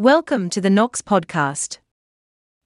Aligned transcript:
Welcome 0.00 0.48
to 0.50 0.60
the 0.60 0.70
Knox 0.70 1.02
Podcast. 1.02 1.78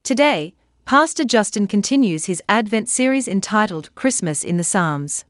Today, 0.03 0.53
Pastor 0.85 1.23
Justin 1.23 1.65
continues 1.65 2.25
his 2.25 2.43
Advent 2.47 2.89
series 2.89 3.27
entitled 3.27 3.89
Christmas 3.95 4.43
in 4.43 4.57
the 4.57 4.63
Psalms. 4.63 5.25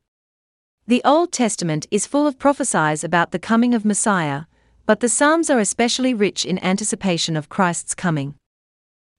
The 0.85 1.01
Old 1.05 1.31
Testament 1.31 1.87
is 1.91 2.05
full 2.05 2.27
of 2.27 2.37
prophecies 2.37 3.05
about 3.05 3.31
the 3.31 3.39
coming 3.39 3.73
of 3.73 3.85
Messiah, 3.85 4.41
but 4.85 4.99
the 4.99 5.07
Psalms 5.07 5.49
are 5.49 5.59
especially 5.59 6.13
rich 6.13 6.43
in 6.43 6.61
anticipation 6.61 7.37
of 7.37 7.47
Christ's 7.47 7.95
coming. 7.95 8.35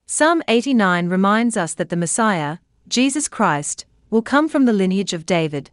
Psalm 0.05 0.43
89 0.47 1.09
reminds 1.09 1.57
us 1.57 1.73
that 1.73 1.89
the 1.89 1.97
Messiah, 1.97 2.59
Jesus 2.87 3.29
Christ, 3.29 3.87
will 4.11 4.21
come 4.21 4.47
from 4.47 4.67
the 4.67 4.75
lineage 4.75 5.15
of 5.15 5.25
David. 5.25 5.71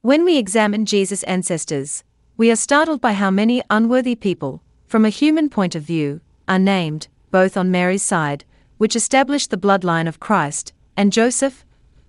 When 0.00 0.24
we 0.24 0.38
examine 0.38 0.86
Jesus' 0.86 1.22
ancestors, 1.22 2.02
we 2.36 2.50
are 2.50 2.56
startled 2.56 3.00
by 3.00 3.12
how 3.12 3.30
many 3.30 3.62
unworthy 3.70 4.16
people, 4.16 4.60
from 4.86 5.04
a 5.04 5.10
human 5.10 5.48
point 5.48 5.74
of 5.74 5.82
view, 5.82 6.20
are 6.46 6.58
named, 6.58 7.08
both 7.30 7.56
on 7.56 7.70
Mary's 7.70 8.02
side, 8.02 8.44
which 8.78 8.94
established 8.94 9.50
the 9.50 9.56
bloodline 9.56 10.06
of 10.06 10.20
Christ, 10.20 10.72
and 10.96 11.12
Joseph, 11.12 11.64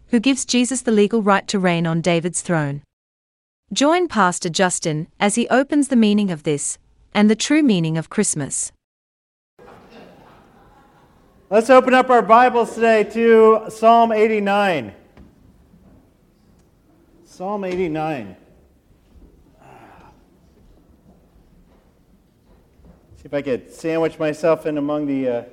who 0.09 0.19
gives 0.19 0.45
Jesus 0.45 0.81
the 0.81 0.91
legal 0.91 1.21
right 1.21 1.47
to 1.47 1.59
reign 1.59 1.87
on 1.87 2.01
David's 2.01 2.41
throne. 2.41 2.83
Join 3.73 4.07
Pastor 4.07 4.49
Justin 4.49 5.07
as 5.19 5.35
he 5.35 5.47
opens 5.49 5.87
the 5.87 5.95
meaning 5.95 6.31
of 6.31 6.43
this 6.43 6.77
and 7.13 7.29
the 7.29 7.35
true 7.35 7.63
meaning 7.63 7.97
of 7.97 8.09
Christmas. 8.09 8.71
Let's 11.49 11.69
open 11.69 11.93
up 11.93 12.09
our 12.09 12.21
Bibles 12.21 12.75
today 12.75 13.03
to 13.05 13.65
Psalm 13.69 14.11
89. 14.11 14.93
Psalm 17.25 17.63
89. 17.63 18.35
If 23.27 23.33
I 23.33 23.41
could 23.41 23.73
sandwich 23.73 24.17
myself 24.17 24.65
in 24.65 24.77
among 24.77 25.05
the 25.05 25.27
uh, 25.27 25.43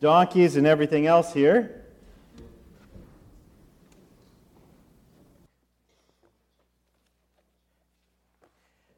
donkeys 0.00 0.54
and 0.54 0.68
everything 0.68 1.08
else 1.08 1.32
here. 1.32 1.82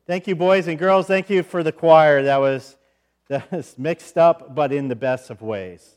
Thank 0.06 0.27
you, 0.27 0.37
boys 0.37 0.69
and 0.69 0.78
girls. 0.78 1.06
Thank 1.06 1.31
you 1.31 1.43
for 1.43 1.62
the 1.62 1.73
choir. 1.73 2.25
That 2.25 2.37
was, 2.37 2.77
that 3.28 3.51
was 3.51 3.78
mixed 3.78 4.19
up, 4.19 4.55
but 4.55 4.71
in 4.71 4.89
the 4.89 4.97
best 4.97 5.31
of 5.31 5.41
ways. 5.41 5.97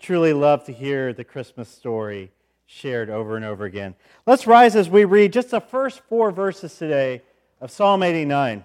Truly 0.00 0.32
love 0.32 0.64
to 0.64 0.72
hear 0.72 1.12
the 1.12 1.22
Christmas 1.22 1.68
story 1.68 2.32
shared 2.66 3.08
over 3.08 3.36
and 3.36 3.44
over 3.44 3.64
again. 3.64 3.94
Let's 4.26 4.48
rise 4.48 4.74
as 4.74 4.90
we 4.90 5.04
read 5.04 5.32
just 5.32 5.52
the 5.52 5.60
first 5.60 6.00
four 6.08 6.32
verses 6.32 6.76
today 6.76 7.22
of 7.60 7.70
Psalm 7.70 8.02
89. 8.02 8.64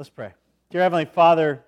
Let's 0.00 0.08
pray. 0.08 0.32
Dear 0.70 0.80
Heavenly 0.80 1.04
Father, 1.04 1.62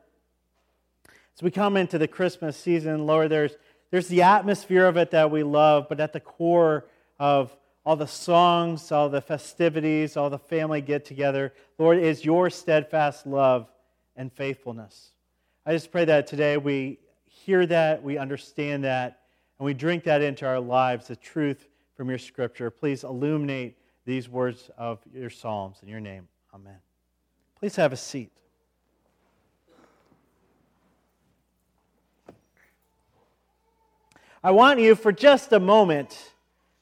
as 1.36 1.42
we 1.42 1.50
come 1.50 1.76
into 1.76 1.98
the 1.98 2.08
Christmas 2.08 2.56
season, 2.56 3.04
Lord, 3.04 3.28
there's, 3.28 3.52
there's 3.90 4.08
the 4.08 4.22
atmosphere 4.22 4.86
of 4.86 4.96
it 4.96 5.10
that 5.10 5.30
we 5.30 5.42
love, 5.42 5.84
but 5.86 6.00
at 6.00 6.14
the 6.14 6.20
core 6.20 6.86
of 7.18 7.54
all 7.84 7.94
the 7.94 8.06
songs, 8.06 8.90
all 8.90 9.10
the 9.10 9.20
festivities, 9.20 10.16
all 10.16 10.30
the 10.30 10.38
family 10.38 10.80
get 10.80 11.04
together, 11.04 11.52
Lord, 11.76 11.98
is 11.98 12.24
your 12.24 12.48
steadfast 12.48 13.26
love 13.26 13.70
and 14.16 14.32
faithfulness. 14.32 15.10
I 15.66 15.72
just 15.72 15.92
pray 15.92 16.06
that 16.06 16.26
today 16.26 16.56
we 16.56 17.00
hear 17.26 17.66
that, 17.66 18.02
we 18.02 18.16
understand 18.16 18.84
that, 18.84 19.20
and 19.58 19.66
we 19.66 19.74
drink 19.74 20.04
that 20.04 20.22
into 20.22 20.46
our 20.46 20.58
lives, 20.58 21.08
the 21.08 21.16
truth 21.16 21.68
from 21.98 22.08
your 22.08 22.16
scripture. 22.16 22.70
Please 22.70 23.04
illuminate 23.04 23.76
these 24.06 24.26
words 24.26 24.70
of 24.78 25.00
your 25.12 25.28
Psalms 25.28 25.80
in 25.82 25.88
your 25.90 26.00
name. 26.00 26.28
Amen. 26.54 26.78
Please 27.62 27.76
have 27.76 27.92
a 27.92 27.96
seat. 27.96 28.32
I 34.42 34.50
want 34.50 34.80
you 34.80 34.96
for 34.96 35.12
just 35.12 35.52
a 35.52 35.60
moment 35.60 36.32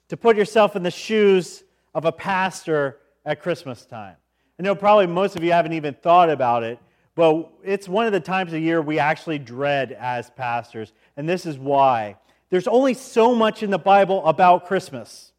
to 0.08 0.16
put 0.16 0.38
yourself 0.38 0.76
in 0.76 0.82
the 0.82 0.90
shoes 0.90 1.64
of 1.94 2.06
a 2.06 2.12
pastor 2.12 2.96
at 3.26 3.42
Christmas 3.42 3.84
time. 3.84 4.16
I 4.58 4.62
know 4.62 4.74
probably 4.74 5.06
most 5.06 5.36
of 5.36 5.44
you 5.44 5.52
haven't 5.52 5.74
even 5.74 5.92
thought 5.92 6.30
about 6.30 6.62
it, 6.62 6.78
but 7.14 7.52
it's 7.62 7.86
one 7.86 8.06
of 8.06 8.14
the 8.14 8.18
times 8.20 8.54
of 8.54 8.62
year 8.62 8.80
we 8.80 8.98
actually 8.98 9.38
dread 9.38 9.92
as 9.92 10.30
pastors, 10.30 10.94
and 11.18 11.28
this 11.28 11.44
is 11.44 11.58
why. 11.58 12.16
There's 12.48 12.66
only 12.66 12.94
so 12.94 13.34
much 13.34 13.62
in 13.62 13.68
the 13.68 13.78
Bible 13.78 14.24
about 14.24 14.64
Christmas. 14.64 15.32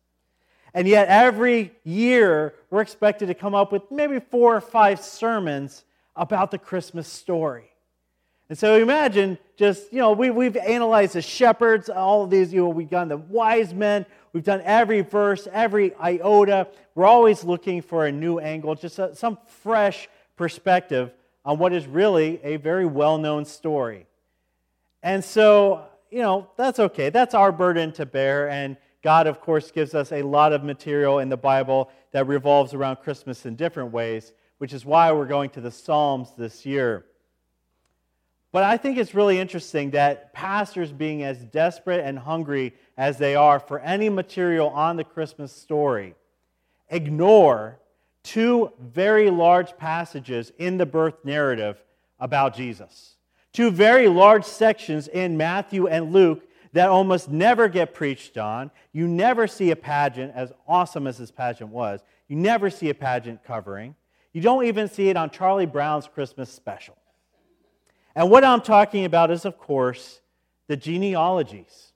And 0.73 0.87
yet, 0.87 1.07
every 1.09 1.73
year, 1.83 2.53
we're 2.69 2.81
expected 2.81 3.27
to 3.27 3.33
come 3.33 3.53
up 3.53 3.71
with 3.71 3.83
maybe 3.91 4.19
four 4.19 4.55
or 4.55 4.61
five 4.61 5.01
sermons 5.01 5.83
about 6.15 6.51
the 6.51 6.57
Christmas 6.57 7.07
story. 7.07 7.71
And 8.51 8.57
so 8.57 8.75
imagine 8.75 9.37
just, 9.55 9.93
you 9.93 9.99
know, 9.99 10.11
we, 10.11 10.29
we've 10.29 10.57
analyzed 10.57 11.13
the 11.13 11.21
shepherds, 11.21 11.89
all 11.89 12.25
of 12.25 12.29
these, 12.29 12.53
you 12.53 12.61
know, 12.61 12.69
we've 12.69 12.89
done 12.89 13.07
the 13.07 13.15
wise 13.15 13.73
men, 13.73 14.05
we've 14.33 14.43
done 14.43 14.61
every 14.65 15.01
verse, 15.01 15.47
every 15.53 15.95
iota. 15.95 16.67
We're 16.93 17.05
always 17.05 17.45
looking 17.45 17.81
for 17.81 18.05
a 18.05 18.11
new 18.11 18.39
angle, 18.39 18.75
just 18.75 18.99
a, 18.99 19.15
some 19.15 19.37
fresh 19.61 20.09
perspective 20.35 21.13
on 21.45 21.59
what 21.59 21.71
is 21.71 21.87
really 21.87 22.41
a 22.43 22.57
very 22.57 22.85
well 22.85 23.17
known 23.17 23.45
story. 23.45 24.05
And 25.01 25.23
so, 25.23 25.85
you 26.09 26.19
know, 26.19 26.49
that's 26.57 26.79
okay. 26.79 27.09
That's 27.09 27.33
our 27.33 27.53
burden 27.53 27.93
to 27.93 28.05
bear. 28.05 28.49
And 28.49 28.75
God, 29.03 29.27
of 29.27 29.41
course, 29.41 29.71
gives 29.71 29.95
us 29.95 30.11
a 30.11 30.21
lot 30.21 30.53
of 30.53 30.63
material 30.63 31.19
in 31.19 31.29
the 31.29 31.37
Bible 31.37 31.89
that 32.11 32.27
revolves 32.27 32.73
around 32.73 32.97
Christmas 32.97 33.45
in 33.45 33.55
different 33.55 33.91
ways, 33.91 34.33
which 34.59 34.73
is 34.73 34.85
why 34.85 35.11
we're 35.11 35.25
going 35.25 35.49
to 35.51 35.61
the 35.61 35.71
Psalms 35.71 36.29
this 36.37 36.65
year. 36.65 37.05
But 38.51 38.63
I 38.63 38.77
think 38.77 38.97
it's 38.97 39.15
really 39.15 39.39
interesting 39.39 39.91
that 39.91 40.33
pastors, 40.33 40.91
being 40.91 41.23
as 41.23 41.45
desperate 41.45 42.05
and 42.05 42.19
hungry 42.19 42.73
as 42.97 43.17
they 43.17 43.33
are 43.33 43.59
for 43.59 43.79
any 43.79 44.09
material 44.09 44.69
on 44.69 44.97
the 44.97 45.03
Christmas 45.03 45.53
story, 45.53 46.15
ignore 46.89 47.79
two 48.23 48.71
very 48.79 49.29
large 49.29 49.77
passages 49.77 50.51
in 50.57 50.77
the 50.77 50.85
birth 50.85 51.23
narrative 51.23 51.81
about 52.19 52.55
Jesus. 52.55 53.15
Two 53.53 53.71
very 53.71 54.07
large 54.07 54.45
sections 54.45 55.07
in 55.07 55.37
Matthew 55.37 55.87
and 55.87 56.11
Luke 56.11 56.43
that 56.73 56.89
almost 56.89 57.29
never 57.29 57.67
get 57.67 57.93
preached 57.93 58.37
on. 58.37 58.71
You 58.93 59.07
never 59.07 59.47
see 59.47 59.71
a 59.71 59.75
pageant, 59.75 60.33
as 60.35 60.51
awesome 60.67 61.07
as 61.07 61.17
this 61.17 61.31
pageant 61.31 61.69
was, 61.69 62.01
you 62.27 62.35
never 62.35 62.69
see 62.69 62.89
a 62.89 62.93
pageant 62.93 63.43
covering. 63.43 63.95
You 64.33 64.41
don't 64.41 64.65
even 64.65 64.87
see 64.87 65.09
it 65.09 65.17
on 65.17 65.29
Charlie 65.29 65.65
Brown's 65.65 66.07
Christmas 66.07 66.49
special. 66.49 66.95
And 68.15 68.29
what 68.29 68.43
I'm 68.43 68.61
talking 68.61 69.05
about 69.05 69.31
is, 69.31 69.45
of 69.45 69.57
course, 69.57 70.21
the 70.67 70.77
genealogies. 70.77 71.91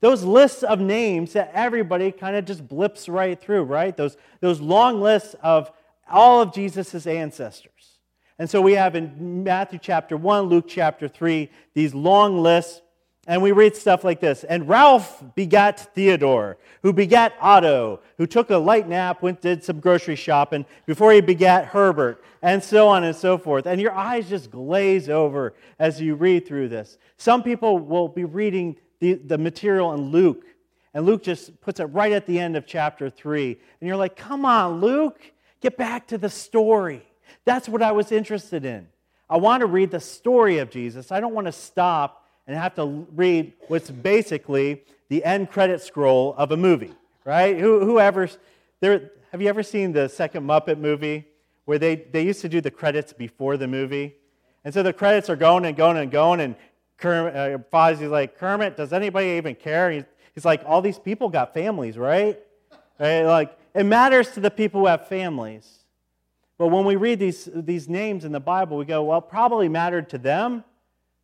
Those 0.00 0.22
lists 0.22 0.62
of 0.62 0.78
names 0.78 1.32
that 1.32 1.50
everybody 1.54 2.12
kind 2.12 2.36
of 2.36 2.44
just 2.44 2.68
blips 2.68 3.08
right 3.08 3.40
through, 3.40 3.62
right? 3.62 3.96
Those, 3.96 4.16
those 4.40 4.60
long 4.60 5.00
lists 5.00 5.34
of 5.42 5.72
all 6.10 6.42
of 6.42 6.52
Jesus' 6.52 7.06
ancestors. 7.06 7.98
And 8.38 8.48
so 8.48 8.60
we 8.60 8.74
have 8.74 8.94
in 8.94 9.42
Matthew 9.44 9.78
chapter 9.78 10.16
1, 10.16 10.44
Luke 10.44 10.66
chapter 10.68 11.08
3, 11.08 11.50
these 11.72 11.94
long 11.94 12.42
lists 12.42 12.82
and 13.26 13.42
we 13.42 13.52
read 13.52 13.74
stuff 13.74 14.04
like 14.04 14.20
this. 14.20 14.44
And 14.44 14.68
Ralph 14.68 15.22
begat 15.34 15.94
Theodore, 15.94 16.58
who 16.82 16.92
begat 16.92 17.34
Otto, 17.40 18.00
who 18.18 18.26
took 18.26 18.50
a 18.50 18.56
light 18.56 18.88
nap, 18.88 19.22
went 19.22 19.40
did 19.40 19.64
some 19.64 19.80
grocery 19.80 20.16
shopping 20.16 20.64
before 20.86 21.12
he 21.12 21.20
begat 21.20 21.66
Herbert, 21.66 22.22
and 22.42 22.62
so 22.62 22.86
on 22.88 23.04
and 23.04 23.16
so 23.16 23.36
forth. 23.36 23.66
And 23.66 23.80
your 23.80 23.92
eyes 23.92 24.28
just 24.28 24.50
glaze 24.50 25.08
over 25.08 25.54
as 25.78 26.00
you 26.00 26.14
read 26.14 26.46
through 26.46 26.68
this. 26.68 26.98
Some 27.16 27.42
people 27.42 27.78
will 27.78 28.08
be 28.08 28.24
reading 28.24 28.76
the, 29.00 29.14
the 29.14 29.38
material 29.38 29.92
in 29.94 30.10
Luke, 30.12 30.44
and 30.94 31.04
Luke 31.04 31.22
just 31.22 31.60
puts 31.60 31.80
it 31.80 31.84
right 31.86 32.12
at 32.12 32.26
the 32.26 32.38
end 32.38 32.56
of 32.56 32.66
chapter 32.66 33.10
3. 33.10 33.58
And 33.80 33.88
you're 33.88 33.96
like, 33.96 34.16
come 34.16 34.44
on, 34.46 34.80
Luke, 34.80 35.20
get 35.60 35.76
back 35.76 36.06
to 36.08 36.18
the 36.18 36.30
story. 36.30 37.06
That's 37.44 37.68
what 37.68 37.82
I 37.82 37.92
was 37.92 38.12
interested 38.12 38.64
in. 38.64 38.86
I 39.28 39.38
want 39.38 39.60
to 39.60 39.66
read 39.66 39.90
the 39.90 40.00
story 40.00 40.58
of 40.58 40.70
Jesus. 40.70 41.10
I 41.10 41.18
don't 41.20 41.34
want 41.34 41.48
to 41.48 41.52
stop 41.52 42.25
and 42.46 42.56
have 42.56 42.74
to 42.76 43.06
read 43.14 43.52
what's 43.68 43.90
basically 43.90 44.82
the 45.08 45.24
end 45.24 45.50
credit 45.50 45.80
scroll 45.80 46.34
of 46.36 46.52
a 46.52 46.56
movie, 46.56 46.92
right? 47.24 47.58
Who, 47.58 47.84
whoever's 47.84 48.38
there, 48.80 49.10
have 49.32 49.40
you 49.40 49.48
ever 49.48 49.62
seen 49.62 49.92
the 49.92 50.08
second 50.08 50.46
Muppet 50.46 50.78
movie 50.78 51.26
where 51.64 51.78
they, 51.78 51.96
they 51.96 52.22
used 52.22 52.40
to 52.42 52.48
do 52.48 52.60
the 52.60 52.70
credits 52.70 53.12
before 53.12 53.56
the 53.56 53.66
movie? 53.66 54.14
And 54.64 54.74
so 54.74 54.82
the 54.82 54.92
credits 54.92 55.30
are 55.30 55.36
going 55.36 55.64
and 55.64 55.76
going 55.76 55.96
and 55.96 56.10
going, 56.10 56.40
and 56.40 56.56
Kermit, 56.98 57.36
uh, 57.36 57.58
Fozzie's 57.72 58.10
like, 58.10 58.38
Kermit, 58.38 58.76
does 58.76 58.92
anybody 58.92 59.28
even 59.30 59.54
care? 59.54 59.90
He's, 59.90 60.04
he's 60.34 60.44
like, 60.44 60.62
all 60.66 60.82
these 60.82 60.98
people 60.98 61.28
got 61.28 61.54
families, 61.54 61.96
right? 61.96 62.38
right? 62.98 63.22
Like, 63.22 63.58
it 63.74 63.84
matters 63.84 64.30
to 64.32 64.40
the 64.40 64.50
people 64.50 64.80
who 64.80 64.86
have 64.86 65.08
families. 65.08 65.84
But 66.58 66.68
when 66.68 66.84
we 66.84 66.96
read 66.96 67.18
these, 67.18 67.48
these 67.54 67.88
names 67.88 68.24
in 68.24 68.32
the 68.32 68.40
Bible, 68.40 68.76
we 68.76 68.84
go, 68.84 69.04
well, 69.04 69.20
probably 69.20 69.68
mattered 69.68 70.08
to 70.10 70.18
them. 70.18 70.64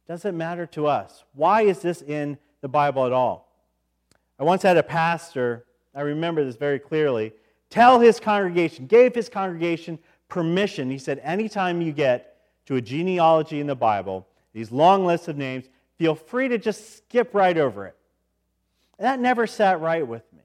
Does 0.06 0.24
it 0.24 0.34
matter 0.34 0.66
to 0.66 0.86
us? 0.86 1.24
Why 1.34 1.62
is 1.62 1.80
this 1.80 2.02
in 2.02 2.38
the 2.60 2.68
Bible 2.68 3.06
at 3.06 3.12
all? 3.12 3.48
I 4.38 4.44
once 4.44 4.62
had 4.62 4.76
a 4.76 4.82
pastor, 4.82 5.64
I 5.94 6.00
remember 6.00 6.44
this 6.44 6.56
very 6.56 6.78
clearly, 6.78 7.32
tell 7.70 8.00
his 8.00 8.18
congregation, 8.18 8.86
gave 8.86 9.14
his 9.14 9.28
congregation 9.28 9.98
permission. 10.28 10.90
He 10.90 10.98
said, 10.98 11.20
anytime 11.22 11.80
you 11.80 11.92
get 11.92 12.36
to 12.66 12.76
a 12.76 12.80
genealogy 12.80 13.60
in 13.60 13.66
the 13.66 13.76
Bible, 13.76 14.26
these 14.52 14.72
long 14.72 15.06
lists 15.06 15.28
of 15.28 15.36
names, 15.36 15.66
feel 15.98 16.14
free 16.14 16.48
to 16.48 16.58
just 16.58 16.96
skip 16.96 17.34
right 17.34 17.56
over 17.56 17.86
it. 17.86 17.96
And 18.98 19.06
that 19.06 19.20
never 19.20 19.46
sat 19.46 19.80
right 19.80 20.06
with 20.06 20.22
me. 20.32 20.42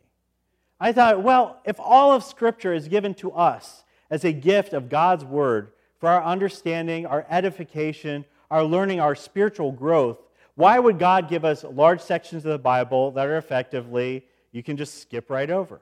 I 0.80 0.92
thought, 0.92 1.24
well, 1.24 1.60
if 1.66 1.80
all 1.80 2.12
of 2.12 2.24
Scripture 2.24 2.74
is 2.74 2.88
given 2.88 3.14
to 3.16 3.32
us 3.32 3.84
as 4.10 4.24
a 4.24 4.32
gift 4.32 4.74
of 4.74 4.90
God's 4.90 5.26
Word 5.26 5.72
for 6.00 6.10
our 6.10 6.24
understanding, 6.24 7.06
our 7.06 7.26
edification, 7.30 8.26
our 8.50 8.64
learning, 8.64 9.00
our 9.00 9.16
spiritual 9.16 9.72
growth, 9.72 10.18
why 10.56 10.80
would 10.80 10.98
God 10.98 11.30
give 11.30 11.46
us 11.46 11.64
large 11.64 12.02
sections 12.02 12.46
of 12.46 12.52
the 12.52 12.58
Bible 12.58 13.12
that 13.12 13.28
are 13.28 13.38
effectively, 13.38 14.26
you 14.52 14.64
can 14.64 14.78
just 14.78 15.02
skip 15.02 15.30
right 15.30 15.50
over? 15.50 15.82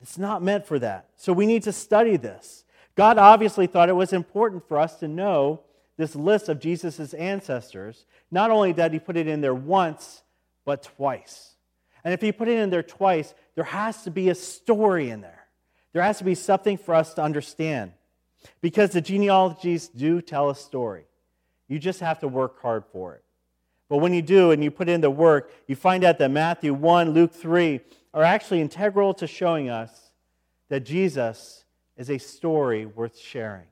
It's 0.00 0.18
not 0.18 0.42
meant 0.42 0.66
for 0.66 0.78
that. 0.78 1.08
So 1.16 1.32
we 1.32 1.46
need 1.46 1.64
to 1.64 1.72
study 1.72 2.16
this. 2.16 2.64
God 2.94 3.18
obviously 3.18 3.66
thought 3.66 3.88
it 3.88 3.94
was 3.94 4.12
important 4.12 4.68
for 4.68 4.78
us 4.78 4.96
to 5.00 5.08
know 5.08 5.62
this 5.96 6.14
list 6.14 6.48
of 6.48 6.60
Jesus' 6.60 7.14
ancestors. 7.14 8.06
Not 8.30 8.50
only 8.50 8.72
that 8.72 8.92
he 8.92 8.98
put 8.98 9.16
it 9.16 9.26
in 9.26 9.40
there 9.40 9.54
once, 9.54 10.22
but 10.64 10.82
twice. 10.82 11.54
And 12.04 12.14
if 12.14 12.20
he 12.20 12.30
put 12.30 12.48
it 12.48 12.58
in 12.58 12.70
there 12.70 12.82
twice, 12.82 13.34
there 13.54 13.64
has 13.64 14.02
to 14.04 14.10
be 14.10 14.28
a 14.28 14.34
story 14.34 15.10
in 15.10 15.20
there. 15.20 15.46
There 15.92 16.02
has 16.02 16.18
to 16.18 16.24
be 16.24 16.34
something 16.34 16.76
for 16.76 16.94
us 16.94 17.14
to 17.14 17.22
understand. 17.22 17.92
Because 18.60 18.90
the 18.90 19.00
genealogies 19.00 19.88
do 19.88 20.20
tell 20.20 20.50
a 20.50 20.54
story. 20.54 21.06
You 21.68 21.78
just 21.78 22.00
have 22.00 22.18
to 22.20 22.28
work 22.28 22.60
hard 22.62 22.84
for 22.92 23.14
it. 23.14 23.22
But 23.88 23.98
when 23.98 24.12
you 24.12 24.22
do 24.22 24.50
and 24.50 24.62
you 24.62 24.70
put 24.70 24.88
in 24.88 25.00
the 25.00 25.10
work, 25.10 25.52
you 25.66 25.76
find 25.76 26.04
out 26.04 26.18
that 26.18 26.30
Matthew 26.30 26.74
1, 26.74 27.10
Luke 27.10 27.32
3 27.32 27.80
are 28.14 28.22
actually 28.22 28.60
integral 28.60 29.14
to 29.14 29.26
showing 29.26 29.68
us 29.68 30.10
that 30.68 30.80
Jesus 30.80 31.64
is 31.96 32.10
a 32.10 32.18
story 32.18 32.86
worth 32.86 33.18
sharing. 33.18 33.66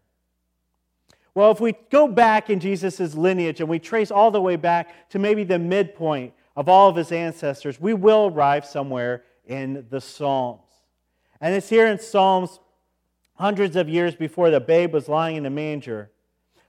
Well, 1.34 1.50
if 1.50 1.58
we 1.60 1.74
go 1.90 2.06
back 2.06 2.48
in 2.48 2.60
Jesus' 2.60 3.14
lineage 3.14 3.60
and 3.60 3.68
we 3.68 3.80
trace 3.80 4.12
all 4.12 4.30
the 4.30 4.40
way 4.40 4.54
back 4.54 5.10
to 5.10 5.18
maybe 5.18 5.42
the 5.42 5.58
midpoint 5.58 6.32
of 6.54 6.68
all 6.68 6.88
of 6.88 6.94
his 6.94 7.10
ancestors, 7.10 7.80
we 7.80 7.92
will 7.92 8.30
arrive 8.32 8.64
somewhere 8.64 9.24
in 9.44 9.86
the 9.90 10.00
Psalms. 10.00 10.60
And 11.40 11.54
it's 11.54 11.68
here 11.68 11.88
in 11.88 11.98
Psalms 11.98 12.60
hundreds 13.34 13.74
of 13.74 13.88
years 13.88 14.14
before 14.14 14.50
the 14.50 14.60
babe 14.60 14.92
was 14.92 15.08
lying 15.08 15.36
in 15.36 15.44
a 15.44 15.50
manger. 15.50 16.10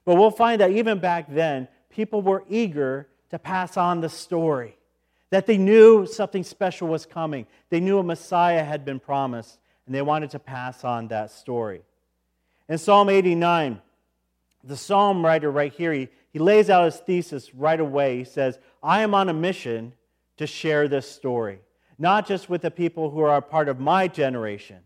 But 0.06 0.16
we'll 0.16 0.31
find 0.31 0.62
that 0.62 0.72
even 0.72 1.00
back 1.00 1.25
then, 1.28 1.68
people 1.90 2.22
were 2.22 2.44
eager 2.48 3.07
to 3.31 3.40
pass 3.40 3.75
on 3.75 4.02
the 4.02 4.10
story, 4.10 4.78
that 5.31 5.48
they 5.48 5.57
knew 5.57 6.06
something 6.06 6.44
special 6.44 6.88
was 6.88 7.06
coming. 7.06 7.48
They 7.69 7.80
knew 7.80 7.98
a 7.98 8.04
Messiah 8.04 8.63
had 8.63 8.86
been 8.86 9.00
promised, 9.00 9.60
and 9.86 9.96
they 9.96 10.04
wanted 10.04 10.30
to 10.31 10.40
pass 10.40 10.84
on 10.84 11.07
that 11.10 11.31
story. 11.31 11.81
In 12.69 12.78
Psalm 12.78 13.10
89, 13.10 13.81
the 14.63 14.78
psalm 14.78 15.25
writer 15.25 15.52
right 15.52 15.74
here, 15.74 15.94
he, 15.94 16.10
he 16.31 16.40
lays 16.40 16.69
out 16.69 16.86
his 16.86 16.98
thesis 16.98 17.54
right 17.54 17.80
away. 17.80 18.19
He 18.19 18.24
says, 18.24 18.60
I 18.81 19.02
am 19.02 19.13
on 19.13 19.30
a 19.30 19.34
mission 19.34 19.94
to 20.38 20.48
share 20.48 20.88
this 20.88 21.10
story, 21.10 21.60
not 21.98 22.28
just 22.28 22.50
with 22.50 22.62
the 22.62 22.72
people 22.72 23.10
who 23.10 23.22
are 23.22 23.38
a 23.38 23.42
part 23.42 23.69
of 23.69 23.80
my 23.80 24.07
generation, 24.07 24.80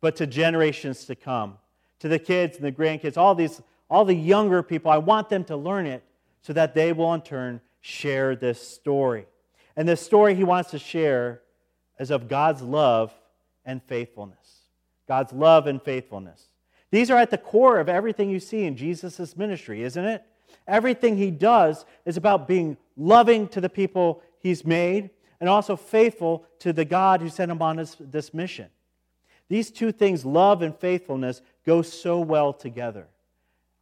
but 0.00 0.16
to 0.16 0.26
generations 0.26 1.04
to 1.06 1.14
come, 1.14 1.58
to 1.98 2.08
the 2.08 2.18
kids 2.18 2.56
and 2.56 2.64
the 2.64 2.72
grandkids, 2.72 3.16
all 3.16 3.34
these, 3.34 3.60
all 3.88 4.04
the 4.04 4.14
younger 4.14 4.62
people. 4.62 4.90
I 4.90 4.98
want 4.98 5.28
them 5.28 5.44
to 5.44 5.56
learn 5.56 5.86
it 5.86 6.04
so 6.42 6.52
that 6.52 6.74
they 6.74 6.92
will 6.92 7.12
in 7.14 7.22
turn 7.22 7.60
share 7.80 8.36
this 8.36 8.60
story. 8.60 9.26
And 9.76 9.88
this 9.88 10.00
story 10.00 10.34
he 10.34 10.44
wants 10.44 10.70
to 10.70 10.78
share 10.78 11.42
is 11.98 12.10
of 12.10 12.28
God's 12.28 12.62
love 12.62 13.14
and 13.64 13.82
faithfulness. 13.82 14.60
God's 15.06 15.32
love 15.32 15.66
and 15.66 15.82
faithfulness. 15.82 16.48
These 16.90 17.10
are 17.10 17.18
at 17.18 17.30
the 17.30 17.38
core 17.38 17.78
of 17.78 17.88
everything 17.88 18.30
you 18.30 18.40
see 18.40 18.64
in 18.64 18.76
Jesus' 18.76 19.36
ministry, 19.36 19.82
isn't 19.82 20.04
it? 20.04 20.24
Everything 20.66 21.16
he 21.16 21.30
does 21.30 21.84
is 22.04 22.16
about 22.16 22.48
being 22.48 22.76
loving 22.96 23.48
to 23.48 23.60
the 23.60 23.68
people 23.68 24.22
he's 24.38 24.64
made 24.64 25.10
and 25.40 25.48
also 25.48 25.76
faithful 25.76 26.46
to 26.60 26.72
the 26.72 26.84
God 26.84 27.20
who 27.20 27.28
sent 27.28 27.50
him 27.50 27.62
on 27.62 27.76
this, 27.76 27.96
this 28.00 28.32
mission. 28.32 28.68
These 29.48 29.70
two 29.70 29.92
things, 29.92 30.24
love 30.24 30.62
and 30.62 30.76
faithfulness, 30.76 31.42
go 31.64 31.82
so 31.82 32.20
well 32.20 32.52
together. 32.52 33.06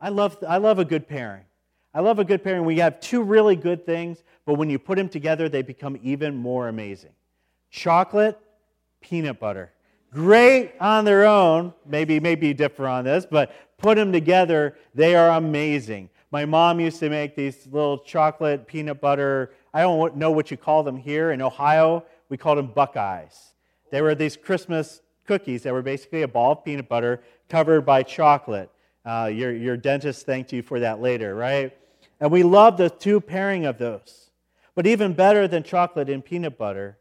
I 0.05 0.11
love, 0.11 0.37
I 0.47 0.59
love 0.59 0.79
a 0.79 0.85
good 0.85 1.09
pairing. 1.09 1.45
I 1.93 2.01
love 2.01 2.19
a 2.19 2.25
good 2.25 2.45
pairing. 2.45 2.65
We 2.65 2.79
have 2.79 3.01
two 3.01 3.23
really 3.23 3.57
good 3.57 3.87
things, 3.87 4.23
but 4.45 4.55
when 4.55 4.69
you 4.71 4.79
put 4.79 4.99
them 4.99 5.09
together, 5.09 5.49
they 5.49 5.63
become 5.63 5.99
even 6.03 6.37
more 6.37 6.69
amazing. 6.69 7.13
Chocolate, 7.71 8.39
peanut 9.01 9.41
butter 9.41 9.73
great 10.15 10.73
on 10.81 11.05
their 11.05 11.27
own. 11.27 11.75
Maybe, 11.85 12.21
maybe 12.21 12.55
differ 12.55 12.87
on 12.87 13.05
this, 13.05 13.27
but 13.27 13.53
put 13.77 13.97
them 13.97 14.13
together, 14.13 14.77
they 14.95 15.15
are 15.17 15.37
amazing. 15.37 16.09
My 16.31 16.45
mom 16.47 16.81
used 16.81 17.01
to 17.01 17.11
make 17.11 17.37
these 17.37 17.67
little 17.71 17.99
chocolate 17.99 18.67
peanut 18.67 19.01
butter. 19.01 19.53
I 19.75 19.83
don't 19.83 20.17
know 20.17 20.31
what 20.31 20.51
you 20.51 20.57
call 20.57 20.83
them 20.83 20.97
here. 20.97 21.33
In 21.33 21.43
Ohio, 21.43 22.05
we 22.29 22.37
called 22.37 22.59
them 22.59 22.69
Buckeyes. 22.69 23.55
They 23.91 24.01
were 24.01 24.15
these 24.15 24.37
Christmas 24.37 25.03
cookies 25.27 25.63
that 25.65 25.73
were 25.73 25.83
basically 25.83 26.23
a 26.23 26.29
ball 26.29 26.53
of 26.53 26.65
peanut 26.65 26.89
butter 26.89 27.23
covered 27.49 27.83
by 27.83 28.03
chocolate. 28.03 28.71
Uh, 29.05 29.31
your, 29.33 29.53
your 29.53 29.77
dentist 29.77 30.25
thanked 30.25 30.53
you 30.53 30.63
for 30.63 30.81
that 30.81 31.01
later, 31.01 31.35
right? 31.35 31.77
And 32.21 32.31
we 32.31 32.43
love 32.43 32.77
the 32.77 32.89
two 32.89 33.21
pairing 33.21 33.67
of 33.67 33.79
those. 33.79 34.31
But 34.75 34.87
even 34.87 35.13
better 35.13 35.47
than 35.47 35.63
chocolate 35.63 36.09
and 36.09 36.25
peanut 36.25 36.57
butter 36.57 36.97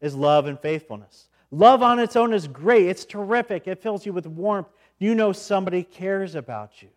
is 0.00 0.14
love 0.14 0.46
and 0.46 0.58
faithfulness. 0.58 1.28
Love 1.50 1.82
on 1.82 1.98
its 1.98 2.16
own 2.16 2.32
is 2.32 2.48
great, 2.48 2.86
it's 2.86 3.04
terrific, 3.04 3.68
it 3.68 3.82
fills 3.82 4.06
you 4.06 4.12
with 4.12 4.26
warmth. 4.26 4.68
You 4.98 5.14
know 5.14 5.32
somebody 5.32 5.82
cares 5.82 6.34
about 6.34 6.82
you. 6.82 6.88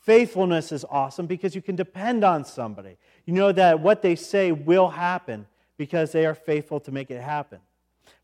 Faithfulness 0.00 0.72
is 0.72 0.84
awesome 0.88 1.26
because 1.26 1.54
you 1.54 1.62
can 1.62 1.76
depend 1.76 2.24
on 2.24 2.44
somebody. 2.44 2.96
You 3.26 3.34
know 3.34 3.52
that 3.52 3.80
what 3.80 4.00
they 4.00 4.16
say 4.16 4.50
will 4.50 4.88
happen 4.88 5.46
because 5.76 6.12
they 6.12 6.26
are 6.26 6.34
faithful 6.34 6.80
to 6.80 6.90
make 6.90 7.10
it 7.10 7.20
happen. 7.20 7.58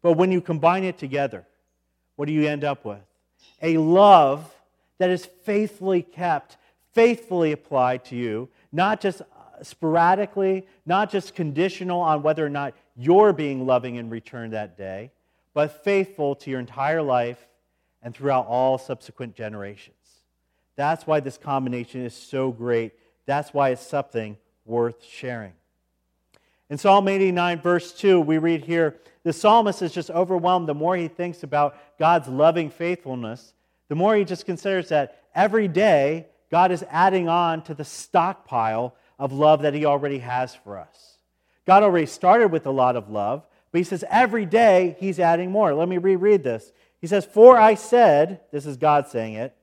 But 0.03 0.13
when 0.13 0.33
you 0.33 0.41
combine 0.41 0.85
it 0.85 0.99
together, 0.99 1.47
what 2.17 2.27
do 2.27 2.33
you 2.33 2.47
end 2.47 2.65
up 2.65 2.85
with? 2.85 3.01
A 3.63 3.77
love 3.77 4.56
that 4.99 5.11
is 5.11 5.27
faithfully 5.27 6.03
kept, 6.03 6.57
faithfully 6.93 7.53
applied 7.53 8.05
to 8.07 8.17
you, 8.17 8.49
not 8.73 9.01
just 9.01 9.21
uh, 9.21 9.63
sporadically, 9.63 10.67
not 10.85 11.11
just 11.11 11.35
conditional 11.35 12.01
on 12.01 12.23
whether 12.23 12.45
or 12.45 12.51
not 12.51 12.75
you're 12.97 13.33
being 13.33 13.67
loving 13.67 13.97
in 13.97 14.11
return 14.11 14.51
that 14.51 14.77
day, 14.77 15.11
but 15.55 15.85
faithful 15.85 16.35
to 16.37 16.51
your 16.51 16.61
entire 16.61 17.03
life 17.03 17.47
and 18.03 18.15
throughout 18.15 18.47
all 18.47 18.79
subsequent 18.79 19.35
generations. 19.35 19.97
That's 20.77 21.07
why 21.07 21.21
this 21.21 21.39
combination 21.39 22.05
is 22.05 22.15
so 22.15 22.53
great. 22.53 22.93
That's 23.25 23.53
why 23.53 23.71
it's 23.71 23.87
something 23.87 24.37
worth 24.65 25.03
sharing. 25.05 25.53
In 26.69 26.79
Psalm 26.79 27.09
89, 27.09 27.61
verse 27.61 27.93
2, 27.93 28.21
we 28.21 28.39
read 28.39 28.65
here 28.65 28.97
the 29.23 29.33
psalmist 29.33 29.83
is 29.83 29.93
just 29.93 30.11
overwhelmed 30.11 30.69
the 30.69 30.75
more 30.75 30.97
he 30.97 31.09
thinks 31.09 31.43
about 31.43 31.77
God's 31.99 32.29
loving 32.29 32.71
faithfulness, 32.71 33.55
the 33.89 33.95
more 33.95 34.17
he 34.17 34.25
just 34.25 34.47
considers 34.47 34.89
that 34.89 35.23
every 35.35 35.69
day 35.69 36.27
God 36.51 36.73
is 36.73 36.85
adding 36.91 37.29
on 37.29 37.63
to 37.63 37.75
the 37.75 37.85
stockpile 37.85 38.95
of 39.19 39.33
love 39.33 39.63
that 39.63 39.75
he 39.75 39.85
already 39.85 40.19
has 40.19 40.55
for 40.55 40.79
us. 40.79 41.19
God 41.67 41.83
already 41.83 42.07
started 42.07 42.53
with 42.53 42.67
a 42.67 42.71
lot 42.71 42.97
of 42.97 43.11
love, 43.11 43.45
but 43.73 43.79
he 43.79 43.85
says 43.85 44.05
every 44.11 44.47
day 44.47 44.97
he's 45.01 45.19
adding 45.19 45.51
more. 45.51 45.75
Let 45.75 45.89
me 45.89 45.99
reread 45.99 46.45
this. 46.45 46.73
He 47.01 47.07
says, 47.07 47.25
For 47.25 47.59
I 47.59 47.75
said, 47.75 48.41
this 48.53 48.67
is 48.67 48.77
God 48.77 49.09
saying 49.09 49.35
it, 49.35 49.57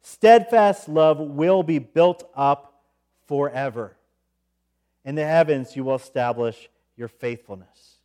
steadfast 0.00 0.88
love 0.88 1.18
will 1.18 1.62
be 1.62 1.78
built 1.78 2.28
up 2.34 2.82
forever. 3.26 3.96
In 5.04 5.14
the 5.14 5.24
heavens 5.24 5.76
you 5.76 5.84
will 5.84 5.96
establish 5.96 6.68
your 6.96 7.08
faithfulness. 7.08 7.96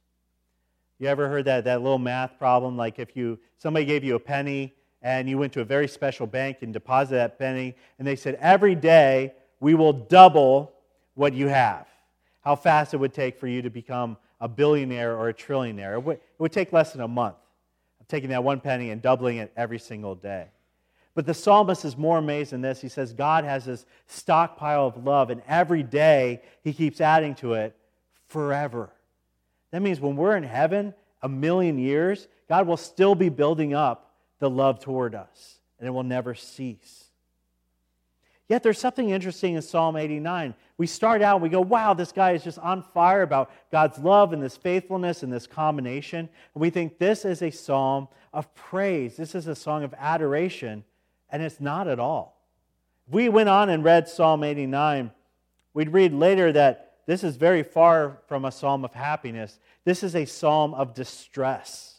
You 0.99 1.07
ever 1.07 1.27
heard 1.29 1.45
that, 1.45 1.65
that 1.65 1.81
little 1.81 1.99
math 1.99 2.39
problem? 2.39 2.75
Like 2.75 2.97
if 2.97 3.15
you 3.15 3.39
somebody 3.57 3.85
gave 3.85 4.03
you 4.03 4.15
a 4.15 4.19
penny 4.19 4.73
and 5.07 5.29
you 5.29 5.37
went 5.37 5.53
to 5.53 5.61
a 5.61 5.63
very 5.63 5.87
special 5.87 6.27
bank 6.27 6.57
and 6.63 6.73
deposited 6.73 7.15
that 7.15 7.39
penny, 7.39 7.73
and 7.97 8.05
they 8.05 8.17
said, 8.17 8.37
Every 8.41 8.75
day 8.75 9.33
we 9.61 9.73
will 9.73 9.93
double 9.93 10.73
what 11.13 11.33
you 11.33 11.47
have. 11.47 11.87
How 12.41 12.57
fast 12.57 12.93
it 12.93 12.97
would 12.97 13.13
take 13.13 13.39
for 13.39 13.47
you 13.47 13.61
to 13.61 13.69
become 13.69 14.17
a 14.41 14.49
billionaire 14.49 15.15
or 15.15 15.29
a 15.29 15.33
trillionaire. 15.33 15.93
It 15.93 16.03
would, 16.03 16.17
it 16.17 16.39
would 16.39 16.51
take 16.51 16.73
less 16.73 16.91
than 16.91 16.99
a 16.99 17.07
month. 17.07 17.37
taking 18.09 18.31
that 18.31 18.43
one 18.43 18.59
penny 18.59 18.89
and 18.89 19.01
doubling 19.01 19.37
it 19.37 19.53
every 19.55 19.79
single 19.79 20.13
day. 20.13 20.47
But 21.15 21.25
the 21.25 21.33
psalmist 21.33 21.85
is 21.85 21.95
more 21.95 22.17
amazed 22.17 22.51
than 22.51 22.59
this. 22.59 22.81
He 22.81 22.89
says 22.89 23.13
God 23.13 23.45
has 23.45 23.63
this 23.63 23.85
stockpile 24.07 24.87
of 24.87 25.05
love, 25.05 25.29
and 25.29 25.41
every 25.47 25.83
day 25.83 26.41
he 26.65 26.73
keeps 26.73 26.99
adding 26.99 27.33
to 27.35 27.53
it 27.53 27.77
forever. 28.25 28.89
That 29.71 29.81
means 29.81 30.01
when 30.01 30.17
we're 30.17 30.35
in 30.35 30.43
heaven, 30.43 30.93
a 31.21 31.29
million 31.29 31.79
years, 31.79 32.27
God 32.49 32.67
will 32.67 32.75
still 32.75 33.15
be 33.15 33.29
building 33.29 33.73
up 33.73 34.06
the 34.39 34.49
love 34.49 34.79
toward 34.79 35.15
us, 35.15 35.59
and 35.79 35.87
it 35.87 35.91
will 35.91 36.03
never 36.03 36.35
cease. 36.35 37.05
Yet 38.49 38.63
there's 38.63 38.79
something 38.79 39.09
interesting 39.09 39.55
in 39.55 39.61
Psalm 39.61 39.97
89. 39.97 40.55
We 40.77 40.87
start 40.87 41.21
out, 41.21 41.41
we 41.41 41.49
go, 41.49 41.59
wow, 41.59 41.93
this 41.93 42.13
guy 42.13 42.31
is 42.31 42.43
just 42.43 42.59
on 42.59 42.81
fire 42.81 43.21
about 43.21 43.51
God's 43.71 43.99
love 43.99 44.31
and 44.31 44.41
this 44.41 44.55
faithfulness 44.55 45.21
and 45.23 45.33
this 45.33 45.47
combination. 45.47 46.19
And 46.19 46.61
we 46.61 46.69
think 46.69 46.97
this 46.97 47.25
is 47.25 47.41
a 47.41 47.51
psalm 47.51 48.07
of 48.31 48.53
praise. 48.55 49.17
This 49.17 49.35
is 49.35 49.47
a 49.47 49.55
song 49.55 49.83
of 49.83 49.93
adoration, 49.97 50.85
and 51.29 51.43
it's 51.43 51.59
not 51.59 51.89
at 51.89 51.99
all. 51.99 52.41
If 53.07 53.13
we 53.13 53.27
went 53.27 53.49
on 53.49 53.69
and 53.69 53.83
read 53.83 54.07
Psalm 54.07 54.43
89, 54.43 55.11
we'd 55.73 55.89
read 55.89 56.13
later 56.13 56.53
that 56.53 56.99
this 57.05 57.23
is 57.23 57.35
very 57.35 57.63
far 57.63 58.19
from 58.27 58.45
a 58.45 58.51
psalm 58.51 58.85
of 58.85 58.93
happiness. 58.93 59.59
This 59.83 60.03
is 60.03 60.15
a 60.15 60.25
psalm 60.25 60.73
of 60.73 60.93
distress. 60.93 61.96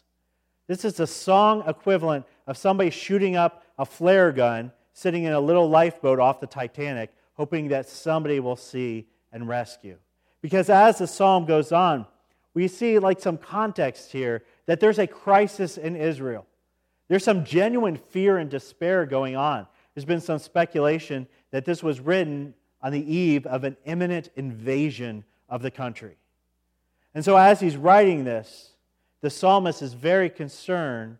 This 0.69 0.85
is 0.85 1.01
a 1.01 1.07
song 1.07 1.65
equivalent 1.67 2.27
of 2.47 2.57
somebody 2.57 2.91
shooting 2.91 3.35
up 3.35 3.65
a 3.79 3.85
flare 3.85 4.31
gun 4.31 4.71
sitting 4.93 5.25
in 5.25 5.33
a 5.33 5.41
little 5.41 5.69
lifeboat 5.69 6.19
off 6.19 6.41
the 6.41 6.47
Titanic, 6.47 7.11
hoping 7.35 7.69
that 7.69 7.89
somebody 7.89 8.41
will 8.41 8.57
see 8.57 9.07
and 9.33 9.49
rescue. 9.49 9.97
Because 10.43 10.69
as 10.69 10.99
the 10.99 11.07
psalm 11.07 11.47
goes 11.47 11.73
on, 11.73 12.05
we 12.53 12.67
see 12.69 12.99
like 12.99 13.21
some 13.21 13.39
context 13.39 14.13
here 14.13 14.43
that 14.67 14.81
there's 14.81 14.99
a 14.99 15.07
crisis 15.07 15.79
in 15.79 15.97
Israel. 15.97 16.47
There's 17.09 17.25
some 17.25 17.45
genuine 17.45 17.97
fear 17.97 18.39
and 18.39 18.51
despair 18.51 19.07
going 19.07 19.37
on. 19.37 19.67
There's 19.95 20.05
been 20.05 20.21
some 20.21 20.39
speculation 20.39 21.27
that 21.51 21.65
this 21.65 21.83
was 21.83 22.01
written 22.01 22.55
on 22.83 22.93
the 22.93 23.15
eve 23.15 23.47
of 23.47 23.65
an 23.65 23.77
imminent 23.85 24.31
invasion 24.37 25.25
of 25.49 25.63
the 25.63 25.71
country. 25.71 26.17
And 27.15 27.25
so, 27.25 27.37
as 27.37 27.61
he's 27.61 27.77
writing 27.77 28.25
this, 28.25 28.73
the 29.21 29.31
psalmist 29.31 29.83
is 29.83 29.95
very 29.95 30.31
concerned 30.31 31.19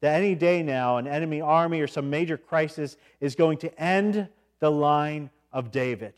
that 0.00 0.14
any 0.14 0.34
day 0.34 0.62
now 0.62 0.96
an 0.98 1.06
enemy 1.06 1.40
army 1.40 1.80
or 1.80 1.86
some 1.86 2.10
major 2.10 2.36
crisis 2.36 2.96
is 3.20 3.34
going 3.34 3.58
to 3.58 3.80
end 3.80 4.28
the 4.60 4.70
line 4.70 5.30
of 5.52 5.70
David. 5.70 6.14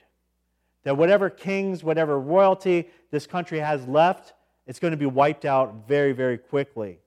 That 0.84 0.96
whatever 0.96 1.30
kings, 1.30 1.84
whatever 1.84 2.18
royalty 2.18 2.88
this 3.10 3.26
country 3.26 3.58
has 3.58 3.86
left, 3.86 4.34
it's 4.66 4.78
going 4.78 4.92
to 4.92 4.96
be 4.96 5.06
wiped 5.06 5.44
out 5.44 5.86
very, 5.86 6.12
very 6.12 6.38
quickly. 6.38 6.98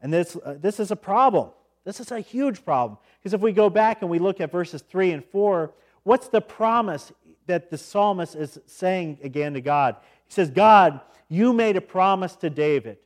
And 0.00 0.12
this, 0.12 0.36
uh, 0.44 0.56
this 0.60 0.80
is 0.80 0.90
a 0.90 0.96
problem. 0.96 1.50
This 1.84 2.00
is 2.00 2.10
a 2.10 2.20
huge 2.20 2.64
problem. 2.64 2.98
Because 3.18 3.34
if 3.34 3.40
we 3.40 3.52
go 3.52 3.70
back 3.70 4.02
and 4.02 4.10
we 4.10 4.18
look 4.18 4.40
at 4.40 4.50
verses 4.50 4.82
3 4.82 5.12
and 5.12 5.24
4, 5.24 5.72
what's 6.02 6.28
the 6.28 6.40
promise 6.40 7.12
that 7.46 7.70
the 7.70 7.78
psalmist 7.78 8.34
is 8.34 8.58
saying 8.66 9.18
again 9.22 9.54
to 9.54 9.60
God? 9.60 9.96
He 10.26 10.32
says, 10.32 10.50
God, 10.50 11.00
you 11.28 11.52
made 11.52 11.76
a 11.76 11.80
promise 11.80 12.36
to 12.36 12.50
David 12.50 12.98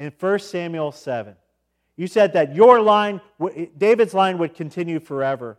in 0.00 0.12
1 0.18 0.38
Samuel 0.40 0.90
7. 0.90 1.36
You 1.96 2.06
said 2.06 2.32
that 2.32 2.56
your 2.56 2.80
line, 2.80 3.20
David's 3.76 4.14
line, 4.14 4.38
would 4.38 4.54
continue 4.54 4.98
forever, 4.98 5.58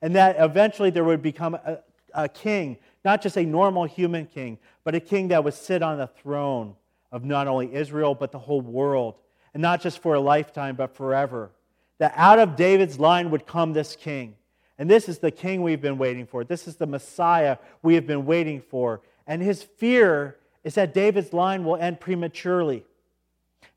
and 0.00 0.16
that 0.16 0.36
eventually 0.38 0.88
there 0.90 1.04
would 1.04 1.22
become 1.22 1.54
a, 1.54 1.80
a 2.14 2.28
king, 2.28 2.78
not 3.04 3.22
just 3.22 3.36
a 3.36 3.44
normal 3.44 3.84
human 3.84 4.26
king, 4.26 4.58
but 4.82 4.94
a 4.94 5.00
king 5.00 5.28
that 5.28 5.44
would 5.44 5.54
sit 5.54 5.82
on 5.82 5.98
the 5.98 6.06
throne 6.06 6.74
of 7.12 7.24
not 7.24 7.46
only 7.46 7.72
Israel, 7.74 8.14
but 8.14 8.32
the 8.32 8.38
whole 8.38 8.62
world, 8.62 9.16
and 9.52 9.62
not 9.62 9.82
just 9.82 9.98
for 9.98 10.14
a 10.14 10.20
lifetime, 10.20 10.74
but 10.74 10.96
forever. 10.96 11.50
That 11.98 12.14
out 12.16 12.38
of 12.38 12.56
David's 12.56 12.98
line 12.98 13.30
would 13.30 13.46
come 13.46 13.74
this 13.74 13.94
king. 13.94 14.34
And 14.78 14.90
this 14.90 15.08
is 15.08 15.18
the 15.18 15.30
king 15.30 15.62
we've 15.62 15.80
been 15.80 15.98
waiting 15.98 16.26
for. 16.26 16.44
This 16.44 16.66
is 16.66 16.76
the 16.76 16.86
Messiah 16.86 17.58
we 17.82 17.94
have 17.94 18.06
been 18.06 18.26
waiting 18.26 18.60
for. 18.60 19.02
And 19.26 19.42
his 19.42 19.62
fear 19.62 20.36
is 20.64 20.74
that 20.74 20.92
David's 20.94 21.32
line 21.32 21.64
will 21.64 21.76
end 21.76 22.00
prematurely. 22.00 22.84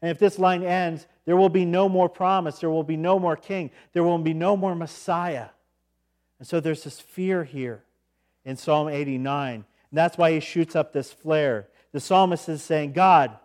And 0.02 0.12
if 0.12 0.20
this 0.20 0.40
line 0.40 0.64
ends, 0.64 1.08
there 1.26 1.38
will 1.38 1.50
be 1.50 1.66
no 1.66 1.90
more 1.90 2.10
promise. 2.10 2.60
There 2.60 2.70
will 2.70 2.84
be 2.84 2.98
no 2.98 3.20
more 3.20 3.36
king. 3.36 3.72
There 3.94 4.04
will 4.04 4.18
be 4.18 4.34
no 4.34 4.58
more 4.58 4.76
Messiah. 4.76 5.48
And 6.40 6.48
so 6.48 6.60
there's 6.60 6.84
this 6.84 7.00
fear 7.00 7.44
here 7.44 7.84
in 8.46 8.56
Psalm 8.56 8.90
89. 8.90 9.54
And 9.56 9.66
that's 9.98 10.18
why 10.18 10.32
he 10.32 10.40
shoots 10.40 10.76
up 10.76 10.94
this 10.94 11.12
flare. 11.12 11.68
The 11.92 12.00
psalmist 12.00 12.48
is 12.50 12.64
saying, 12.64 12.94
God, 12.94 13.38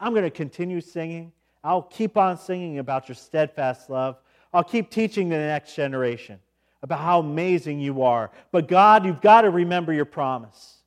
I'm 0.00 0.12
going 0.12 0.24
to 0.24 0.30
continue 0.30 0.80
singing. 0.80 1.32
I'll 1.62 1.82
keep 1.82 2.16
on 2.16 2.38
singing 2.38 2.78
about 2.78 3.08
your 3.08 3.16
steadfast 3.16 3.90
love. 3.90 4.16
I'll 4.52 4.64
keep 4.64 4.90
teaching 4.90 5.28
the 5.28 5.36
next 5.36 5.74
generation 5.74 6.38
about 6.82 7.00
how 7.00 7.20
amazing 7.20 7.80
you 7.80 8.02
are. 8.02 8.30
But 8.52 8.68
God, 8.68 9.04
you've 9.04 9.20
got 9.20 9.42
to 9.42 9.50
remember 9.50 9.92
your 9.92 10.04
promise. 10.04 10.78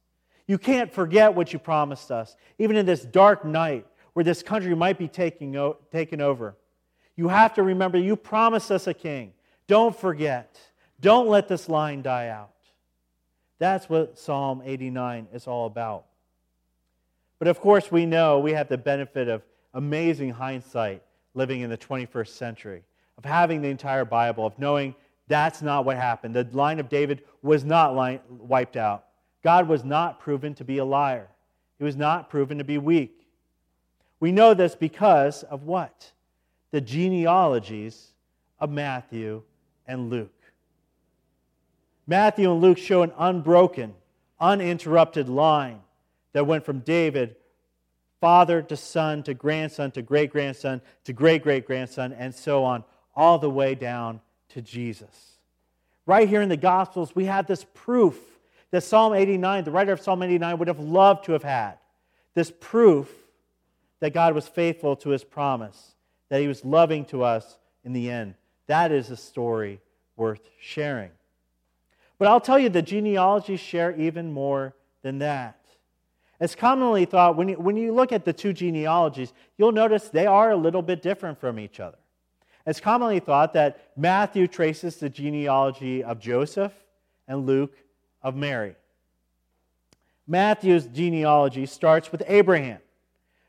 You 0.48 0.58
can't 0.58 0.92
forget 0.92 1.34
what 1.34 1.54
you 1.54 1.60
promised 1.60 2.12
us. 2.12 2.36
Even 2.58 2.76
in 2.76 2.86
this 2.86 3.04
dark 3.04 3.46
night, 3.46 3.86
where 4.14 4.24
this 4.24 4.44
country 4.44 4.76
might 4.76 4.98
be 4.98 5.08
taking, 5.08 5.74
taken 5.92 6.22
over. 6.22 6.56
You 7.16 7.28
have 7.28 7.54
to 7.56 7.64
remember 7.64 7.98
you 7.98 8.16
promised 8.16 8.72
us 8.72 8.88
a 8.88 8.94
king. 8.94 9.34
Don't 9.68 9.98
forget. 9.98 10.60
Don't 11.00 11.28
let 11.28 11.48
this 11.48 11.70
line 11.70 12.02
die 12.02 12.30
out. 12.30 12.52
That's 13.60 13.88
what 13.88 14.18
Psalm 14.18 14.62
89 14.66 15.28
is 15.34 15.48
all 15.48 15.66
about. 15.68 16.06
But 17.40 17.48
of 17.48 17.60
course, 17.60 17.92
we 17.92 18.06
know 18.06 18.40
we 18.40 18.54
have 18.54 18.70
the 18.70 18.78
benefit 18.78 19.28
of 19.28 19.44
amazing 19.74 20.32
hindsight 20.32 21.04
living 21.34 21.62
in 21.62 21.70
the 21.70 21.78
21st 21.78 22.28
century, 22.28 22.84
of 23.18 23.26
having 23.26 23.62
the 23.62 23.70
entire 23.70 24.06
Bible, 24.06 24.46
of 24.46 24.60
knowing 24.60 24.94
that's 25.28 25.62
not 25.62 25.86
what 25.86 25.96
happened. 25.96 26.36
The 26.36 26.48
line 26.52 26.80
of 26.80 26.90
David 26.90 27.24
was 27.42 27.64
not 27.64 27.96
wiped 28.30 28.76
out. 28.76 29.06
God 29.44 29.68
was 29.68 29.84
not 29.84 30.20
proven 30.20 30.54
to 30.56 30.66
be 30.66 30.80
a 30.80 30.86
liar, 30.86 31.30
he 31.78 31.84
was 31.84 31.96
not 31.96 32.30
proven 32.30 32.58
to 32.58 32.64
be 32.64 32.78
weak. 32.78 33.21
We 34.22 34.32
know 34.32 34.54
this 34.54 34.76
because 34.76 35.44
of 35.44 35.64
what? 35.64 36.12
The 36.70 36.80
genealogies 36.80 38.14
of 38.60 38.70
Matthew 38.70 39.42
and 39.88 40.10
Luke. 40.10 40.32
Matthew 42.06 42.52
and 42.52 42.62
Luke 42.62 42.78
show 42.78 43.02
an 43.02 43.12
unbroken, 43.18 43.96
uninterrupted 44.40 45.28
line 45.28 45.80
that 46.34 46.46
went 46.46 46.64
from 46.64 46.80
David, 46.80 47.36
father 48.22 48.62
to 48.62 48.78
son 48.78 49.24
to 49.24 49.34
grandson 49.34 49.90
to 49.92 50.04
great 50.04 50.32
grandson 50.32 50.82
to 51.06 51.14
great 51.14 51.42
great 51.42 51.66
grandson, 51.66 52.14
and 52.14 52.34
so 52.34 52.64
on, 52.64 52.84
all 53.16 53.40
the 53.40 53.50
way 53.50 53.74
down 53.74 54.22
to 54.50 54.62
Jesus. 54.62 55.32
Right 56.06 56.30
here 56.30 56.42
in 56.42 56.50
the 56.50 56.58
Gospels, 56.58 57.16
we 57.16 57.26
have 57.26 57.48
this 57.48 57.66
proof 57.74 58.20
that 58.70 58.84
Psalm 58.84 59.14
89, 59.14 59.64
the 59.64 59.72
writer 59.72 59.94
of 59.94 60.00
Psalm 60.00 60.22
89, 60.22 60.60
would 60.60 60.68
have 60.68 60.80
loved 60.80 61.26
to 61.26 61.32
have 61.32 61.44
had. 61.44 61.74
This 62.36 62.52
proof 62.60 63.10
that 64.02 64.14
God 64.14 64.36
was 64.36 64.48
faithful 64.48 64.98
to 64.98 65.10
his 65.10 65.24
promise, 65.24 65.96
that 66.30 66.42
he 66.42 66.48
was 66.48 66.66
loving 66.66 67.06
to 67.06 67.24
us 67.24 67.58
in 67.86 67.94
the 67.94 68.10
end. 68.10 68.36
That 68.68 68.92
is 68.92 69.10
a 69.10 69.18
story 69.18 69.80
worth 70.18 70.42
sharing. 70.60 71.12
But 72.20 72.28
I'll 72.28 72.42
tell 72.42 72.60
you, 72.60 72.70
the 72.70 72.82
genealogies 72.82 73.60
share 73.60 73.96
even 73.96 74.34
more 74.34 74.76
than 75.02 75.20
that. 75.20 75.58
It's 76.40 76.56
commonly 76.56 77.06
thought, 77.06 77.38
when 77.38 77.50
you, 77.50 77.56
when 77.56 77.78
you 77.78 77.94
look 77.94 78.12
at 78.12 78.26
the 78.26 78.34
two 78.34 78.54
genealogies, 78.54 79.32
you'll 79.58 79.72
notice 79.72 80.10
they 80.10 80.26
are 80.26 80.52
a 80.52 80.56
little 80.56 80.82
bit 80.82 81.02
different 81.02 81.40
from 81.40 81.60
each 81.60 81.80
other. 81.80 81.98
It's 82.66 82.80
commonly 82.80 83.20
thought 83.20 83.54
that 83.54 83.92
Matthew 83.96 84.48
traces 84.48 84.98
the 84.98 85.10
genealogy 85.10 86.04
of 86.04 86.20
Joseph 86.20 86.74
and 87.28 87.46
Luke 87.46 87.76
of 88.24 88.36
Mary. 88.36 88.76
Matthew's 90.28 90.86
genealogy 90.86 91.66
starts 91.66 92.12
with 92.12 92.24
Abraham 92.28 92.80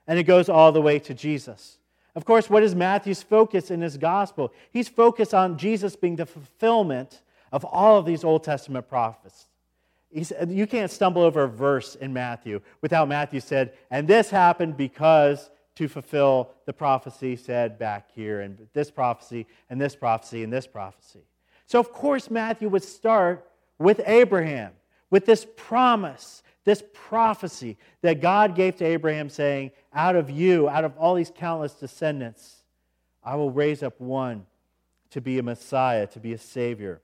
and 0.06 0.18
it 0.18 0.24
goes 0.24 0.48
all 0.48 0.72
the 0.72 0.82
way 0.82 0.98
to 0.98 1.14
Jesus. 1.14 1.78
Of 2.14 2.24
course, 2.24 2.50
what 2.50 2.62
is 2.62 2.74
Matthew's 2.74 3.22
focus 3.22 3.70
in 3.70 3.80
his 3.80 3.96
gospel? 3.96 4.52
He's 4.70 4.88
focused 4.88 5.32
on 5.32 5.56
Jesus 5.56 5.96
being 5.96 6.16
the 6.16 6.26
fulfillment 6.26 7.22
of 7.50 7.64
all 7.64 7.98
of 7.98 8.04
these 8.04 8.24
Old 8.24 8.44
Testament 8.44 8.88
prophets. 8.88 9.46
Said, 10.22 10.50
you 10.50 10.66
can't 10.66 10.90
stumble 10.90 11.22
over 11.22 11.44
a 11.44 11.48
verse 11.48 11.94
in 11.94 12.12
Matthew 12.12 12.60
without 12.82 13.08
Matthew 13.08 13.40
said, 13.40 13.72
and 13.90 14.06
this 14.06 14.28
happened 14.28 14.76
because 14.76 15.50
to 15.76 15.88
fulfill 15.88 16.50
the 16.66 16.72
prophecy 16.74 17.34
said 17.34 17.78
back 17.78 18.10
here, 18.14 18.42
and 18.42 18.68
this 18.74 18.90
prophecy, 18.90 19.46
and 19.70 19.80
this 19.80 19.96
prophecy, 19.96 20.42
and 20.42 20.52
this 20.52 20.66
prophecy. 20.66 21.22
So, 21.66 21.80
of 21.80 21.92
course, 21.92 22.30
Matthew 22.30 22.68
would 22.68 22.82
start 22.82 23.48
with 23.78 24.02
Abraham, 24.04 24.72
with 25.08 25.24
this 25.24 25.46
promise 25.56 26.42
this 26.64 26.82
prophecy 26.92 27.76
that 28.02 28.20
God 28.20 28.54
gave 28.54 28.76
to 28.76 28.84
Abraham, 28.84 29.28
saying, 29.28 29.72
Out 29.92 30.16
of 30.16 30.30
you, 30.30 30.68
out 30.68 30.84
of 30.84 30.96
all 30.96 31.14
these 31.14 31.32
countless 31.34 31.74
descendants, 31.74 32.62
I 33.24 33.36
will 33.36 33.50
raise 33.50 33.82
up 33.82 34.00
one 34.00 34.46
to 35.10 35.20
be 35.20 35.38
a 35.38 35.42
Messiah, 35.42 36.06
to 36.08 36.20
be 36.20 36.32
a 36.32 36.38
Savior. 36.38 37.00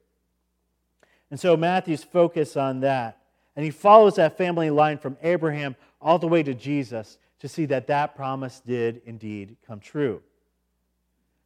And 1.31 1.39
so 1.39 1.57
Matthew's 1.57 2.05
focus 2.05 2.57
on 2.57 2.81
that. 2.81 3.19
And 3.55 3.65
he 3.65 3.71
follows 3.71 4.17
that 4.17 4.39
family 4.39 4.71
line 4.71 4.99
from 4.99 5.17
Abraham 5.23 5.77
all 6.01 6.19
the 6.19 6.29
way 6.29 6.43
to 6.43 6.55
Jesus 6.55 7.19
to 7.41 7.49
see 7.49 7.67
that 7.67 7.89
that 7.89 8.15
promise 8.17 8.61
did 8.65 9.03
indeed 9.05 9.57
come 9.67 9.81
true. 9.81 10.23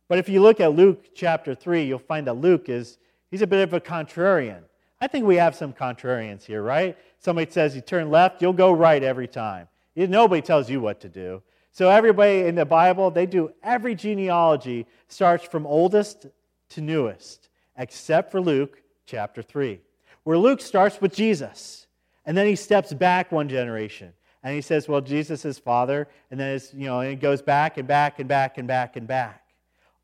But 0.08 0.18
if 0.18 0.28
you 0.28 0.42
look 0.42 0.60
at 0.60 0.72
Luke 0.72 1.06
chapter 1.14 1.54
3, 1.54 1.84
you'll 1.84 1.98
find 1.98 2.26
that 2.26 2.34
Luke 2.34 2.68
is 2.68 2.98
he's 3.30 3.42
a 3.42 3.46
bit 3.46 3.62
of 3.62 3.72
a 3.72 3.80
contrarian. 3.80 4.62
I 5.02 5.08
think 5.08 5.26
we 5.26 5.34
have 5.34 5.56
some 5.56 5.72
contrarians 5.72 6.44
here, 6.44 6.62
right? 6.62 6.96
Somebody 7.18 7.50
says 7.50 7.74
you 7.74 7.80
turn 7.80 8.08
left, 8.08 8.40
you'll 8.40 8.52
go 8.52 8.70
right 8.70 9.02
every 9.02 9.26
time. 9.26 9.66
Nobody 9.96 10.40
tells 10.40 10.70
you 10.70 10.80
what 10.80 11.00
to 11.00 11.08
do. 11.08 11.42
So 11.72 11.90
everybody 11.90 12.42
in 12.42 12.54
the 12.54 12.64
Bible, 12.64 13.10
they 13.10 13.26
do 13.26 13.50
every 13.64 13.96
genealogy 13.96 14.86
starts 15.08 15.44
from 15.44 15.66
oldest 15.66 16.26
to 16.68 16.80
newest, 16.80 17.48
except 17.76 18.30
for 18.30 18.40
Luke 18.40 18.80
chapter 19.04 19.42
3, 19.42 19.80
where 20.22 20.38
Luke 20.38 20.60
starts 20.60 21.00
with 21.00 21.12
Jesus, 21.12 21.88
and 22.24 22.36
then 22.36 22.46
he 22.46 22.54
steps 22.54 22.92
back 22.92 23.32
one 23.32 23.48
generation. 23.48 24.12
And 24.44 24.54
he 24.54 24.60
says, 24.60 24.88
well, 24.88 25.00
Jesus 25.00 25.44
is 25.44 25.58
father, 25.58 26.06
and 26.30 26.38
then 26.38 26.54
it's, 26.54 26.72
you 26.72 26.86
know, 26.86 27.00
and 27.00 27.10
it 27.10 27.20
goes 27.20 27.42
back 27.42 27.76
and 27.76 27.88
back 27.88 28.20
and 28.20 28.28
back 28.28 28.56
and 28.56 28.68
back 28.68 28.94
and 28.94 29.08
back 29.08 29.42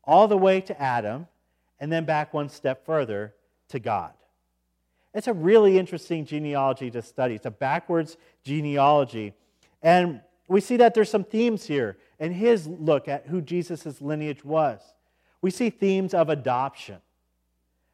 all 0.03 0.27
the 0.27 0.37
way 0.37 0.59
to 0.59 0.81
Adam, 0.81 1.27
and 1.79 1.89
then 1.89 2.03
back 2.03 2.33
one 2.33 2.49
step 2.49 2.85
further 2.85 3.33
to 3.69 3.79
God. 3.79 4.11
It's 5.13 5.27
a 5.27 5.33
really 5.33 5.77
interesting 5.77 6.25
genealogy 6.25 6.91
to 6.91 7.01
study. 7.01 7.35
It's 7.35 7.45
a 7.45 7.51
backwards 7.51 8.17
genealogy. 8.43 9.33
And 9.81 10.21
we 10.47 10.61
see 10.61 10.77
that 10.77 10.93
there's 10.93 11.09
some 11.09 11.23
themes 11.23 11.65
here 11.65 11.97
in 12.19 12.31
his 12.31 12.67
look 12.67 13.07
at 13.07 13.27
who 13.27 13.41
Jesus' 13.41 14.01
lineage 14.01 14.43
was. 14.43 14.81
We 15.41 15.51
see 15.51 15.69
themes 15.69 16.13
of 16.13 16.29
adoption. 16.29 16.97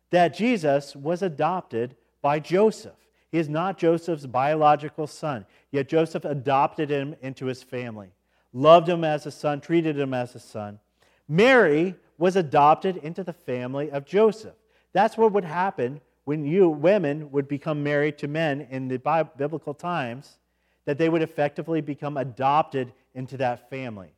That 0.10 0.36
Jesus 0.36 0.95
was 0.95 1.22
adopted 1.22 1.95
by 2.22 2.39
Joseph. 2.39 2.95
He 3.31 3.38
is 3.38 3.50
not 3.50 3.77
Joseph's 3.77 4.25
biological 4.25 5.07
son, 5.07 5.45
yet 5.72 5.89
Joseph 5.89 6.25
adopted 6.25 6.89
him 6.89 7.15
into 7.22 7.45
his 7.48 7.62
family, 7.62 8.10
loved 8.53 8.88
him 8.88 9.03
as 9.03 9.25
a 9.25 9.31
son, 9.31 9.60
treated 9.60 10.00
him 10.00 10.13
as 10.13 10.36
a 10.36 10.39
son. 10.39 10.79
Mary 11.27 11.95
was 12.17 12.36
adopted 12.36 12.98
into 12.98 13.24
the 13.24 13.34
family 13.34 13.91
of 13.91 14.05
Joseph. 14.05 14.55
That's 14.93 15.17
what 15.17 15.34
would 15.34 15.43
happen 15.43 16.00
when 16.25 16.46
you 16.46 16.70
women 16.70 17.32
would 17.32 17.48
become 17.48 17.84
married 17.84 18.17
to 18.17 18.27
men 18.27 18.67
in 18.70 18.88
the 18.88 18.98
biblical 19.38 19.74
times 19.74 20.38
that 20.86 20.98
they 20.98 21.10
would 21.10 21.22
effectively 21.22 21.82
become 21.82 22.17
adopted 22.17 22.94
into 23.13 23.38
that 23.38 23.70
family. 23.70 24.10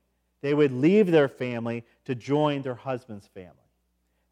They 0.42 0.54
would 0.54 0.72
leave 0.72 1.12
their 1.12 1.28
family 1.28 1.84
to 2.06 2.16
join 2.16 2.62
their 2.62 2.76
husband's 2.76 3.28
family. 3.28 3.54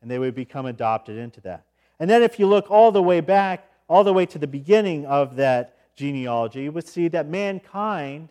And 0.02 0.10
they 0.10 0.20
would 0.20 0.36
become 0.36 0.66
adopted 0.66 1.18
into 1.18 1.42
that. 1.42 1.66
And 2.00 2.10
then 2.10 2.24
if 2.24 2.40
you 2.40 2.48
look 2.48 2.70
all 2.70 2.92
the 2.92 3.02
way 3.02 3.22
back, 3.22 3.70
all 3.88 4.04
the 4.04 4.14
way 4.14 4.26
to 4.26 4.38
the 4.38 4.48
beginning 4.48 5.06
of 5.06 5.36
that 5.38 5.78
genealogy, 5.96 6.64
you 6.64 6.72
would 6.72 6.88
see 6.88 7.08
that 7.10 7.28
mankind, 7.28 8.30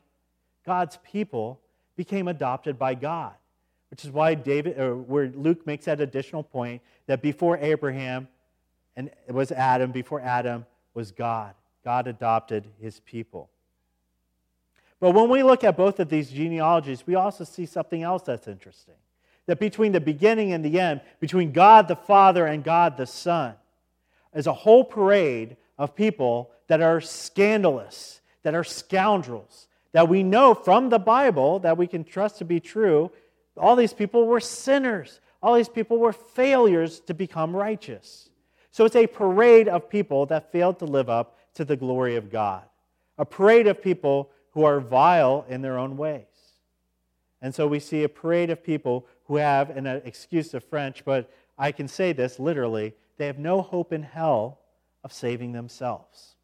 God's 0.67 0.99
people, 1.03 1.61
became 1.97 2.29
adopted 2.29 2.79
by 2.79 2.95
God 2.95 3.35
which 3.95 4.05
is 4.05 4.11
why 4.11 4.35
David, 4.35 4.77
or 4.77 4.97
where 4.97 5.29
Luke 5.29 5.65
makes 5.69 5.85
that 5.85 6.01
additional 6.01 6.43
point 6.43 6.83
that 7.07 7.23
before 7.23 7.59
Abraham 7.59 8.27
and 8.97 9.11
it 9.27 9.33
was 9.33 9.53
Adam, 9.53 9.93
before 9.93 10.21
Adam 10.21 10.67
was 10.95 11.11
God. 11.11 11.55
God 11.85 12.07
adopted 12.07 12.67
his 12.81 13.01
people. 13.01 13.51
But 15.01 15.11
when 15.11 15.29
we 15.29 15.43
look 15.43 15.65
at 15.65 15.77
both 15.77 16.01
of 16.01 16.09
these 16.09 16.31
genealogies, 16.31 17.07
we 17.07 17.15
also 17.15 17.45
see 17.45 17.67
something 17.67 18.03
else 18.03 18.23
that's 18.23 18.49
interesting. 18.49 18.95
That 19.47 19.59
between 19.59 19.93
the 19.93 20.01
beginning 20.01 20.53
and 20.53 20.65
the 20.65 20.81
end, 20.81 21.03
between 21.21 21.53
God 21.53 21.89
the 21.89 21.97
Father 21.97 22.47
and 22.47 22.65
God 22.65 22.97
the 22.97 23.07
Son, 23.07 23.55
is 24.35 24.47
a 24.47 24.53
whole 24.53 24.85
parade 24.85 25.57
of 25.77 25.95
people 25.95 26.51
that 26.69 26.81
are 26.81 27.01
scandalous, 27.01 28.21
that 28.43 28.55
are 28.55 28.65
scoundrels, 28.65 29.69
that 29.93 30.09
we 30.09 30.23
know 30.23 30.55
from 30.55 30.89
the 30.89 30.99
Bible 30.99 31.59
that 31.61 31.77
we 31.77 31.87
can 31.87 32.05
trust 32.05 32.39
to 32.39 32.45
be 32.45 32.61
true, 32.61 33.11
all 33.57 33.77
these 33.77 33.93
people 33.93 34.27
were 34.27 34.41
sinners. 34.41 35.21
All 35.43 35.55
these 35.55 35.69
people 35.69 35.99
were 35.99 36.13
failures 36.13 37.01
to 37.01 37.13
become 37.13 37.55
righteous. 37.55 38.31
So 38.75 38.85
it's 38.85 38.97
a 38.97 39.07
parade 39.07 39.69
of 39.69 39.89
people 39.89 40.27
that 40.27 40.51
failed 40.51 40.81
to 40.81 40.85
live 40.85 41.09
up 41.09 41.39
to 41.55 41.65
the 41.65 41.77
glory 41.77 42.17
of 42.17 42.29
God, 42.29 42.65
a 43.17 43.25
parade 43.25 43.69
of 43.69 43.81
people 43.81 44.33
who 44.51 44.65
are 44.65 44.81
vile 44.81 45.47
in 45.49 45.63
their 45.63 45.79
own 45.79 45.97
ways. 45.97 46.25
And 47.41 47.55
so 47.55 47.69
we 47.69 47.79
see 47.79 48.03
a 48.03 48.09
parade 48.09 48.51
of 48.51 48.65
people 48.65 49.07
who 49.27 49.37
have, 49.37 49.71
an 49.71 49.87
excuse 49.87 50.55
of 50.55 50.65
French, 50.65 51.05
but 51.05 51.31
I 51.57 51.71
can 51.71 51.87
say 51.87 52.13
this 52.13 52.41
literally, 52.41 52.95
they 53.17 53.27
have 53.27 53.39
no 53.39 53.63
hope 53.63 53.93
in 53.93 54.03
hell 54.03 54.59
of 55.05 55.13
saving 55.13 55.53
themselves. 55.53 56.35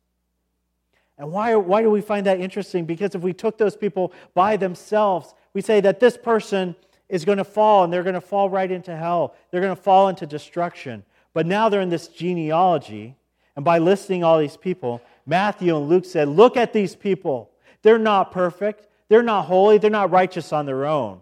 And 1.18 1.32
why, 1.32 1.56
why 1.56 1.82
do 1.82 1.90
we 1.90 2.00
find 2.00 2.24
that 2.26 2.38
interesting? 2.38 2.84
Because 2.84 3.16
if 3.16 3.22
we 3.22 3.32
took 3.32 3.58
those 3.58 3.74
people 3.74 4.12
by 4.34 4.56
themselves, 4.56 5.34
we 5.52 5.62
say 5.62 5.80
that 5.80 5.98
this 5.98 6.16
person 6.16 6.76
is 7.08 7.24
going 7.24 7.38
to 7.38 7.44
fall 7.44 7.82
and 7.82 7.92
they're 7.92 8.04
going 8.04 8.14
to 8.14 8.20
fall 8.20 8.48
right 8.48 8.70
into 8.70 8.96
hell. 8.96 9.34
They're 9.50 9.60
going 9.60 9.74
to 9.74 9.82
fall 9.82 10.08
into 10.08 10.28
destruction. 10.28 11.02
But 11.32 11.46
now 11.46 11.68
they're 11.68 11.80
in 11.80 11.88
this 11.88 12.08
genealogy. 12.08 13.16
And 13.56 13.64
by 13.64 13.78
listing 13.78 14.24
all 14.24 14.38
these 14.38 14.56
people, 14.56 15.00
Matthew 15.26 15.76
and 15.76 15.88
Luke 15.88 16.04
said, 16.04 16.28
Look 16.28 16.56
at 16.56 16.72
these 16.72 16.94
people. 16.94 17.50
They're 17.82 17.98
not 17.98 18.32
perfect. 18.32 18.88
They're 19.08 19.22
not 19.22 19.46
holy. 19.46 19.78
They're 19.78 19.90
not 19.90 20.10
righteous 20.10 20.52
on 20.52 20.66
their 20.66 20.86
own. 20.86 21.20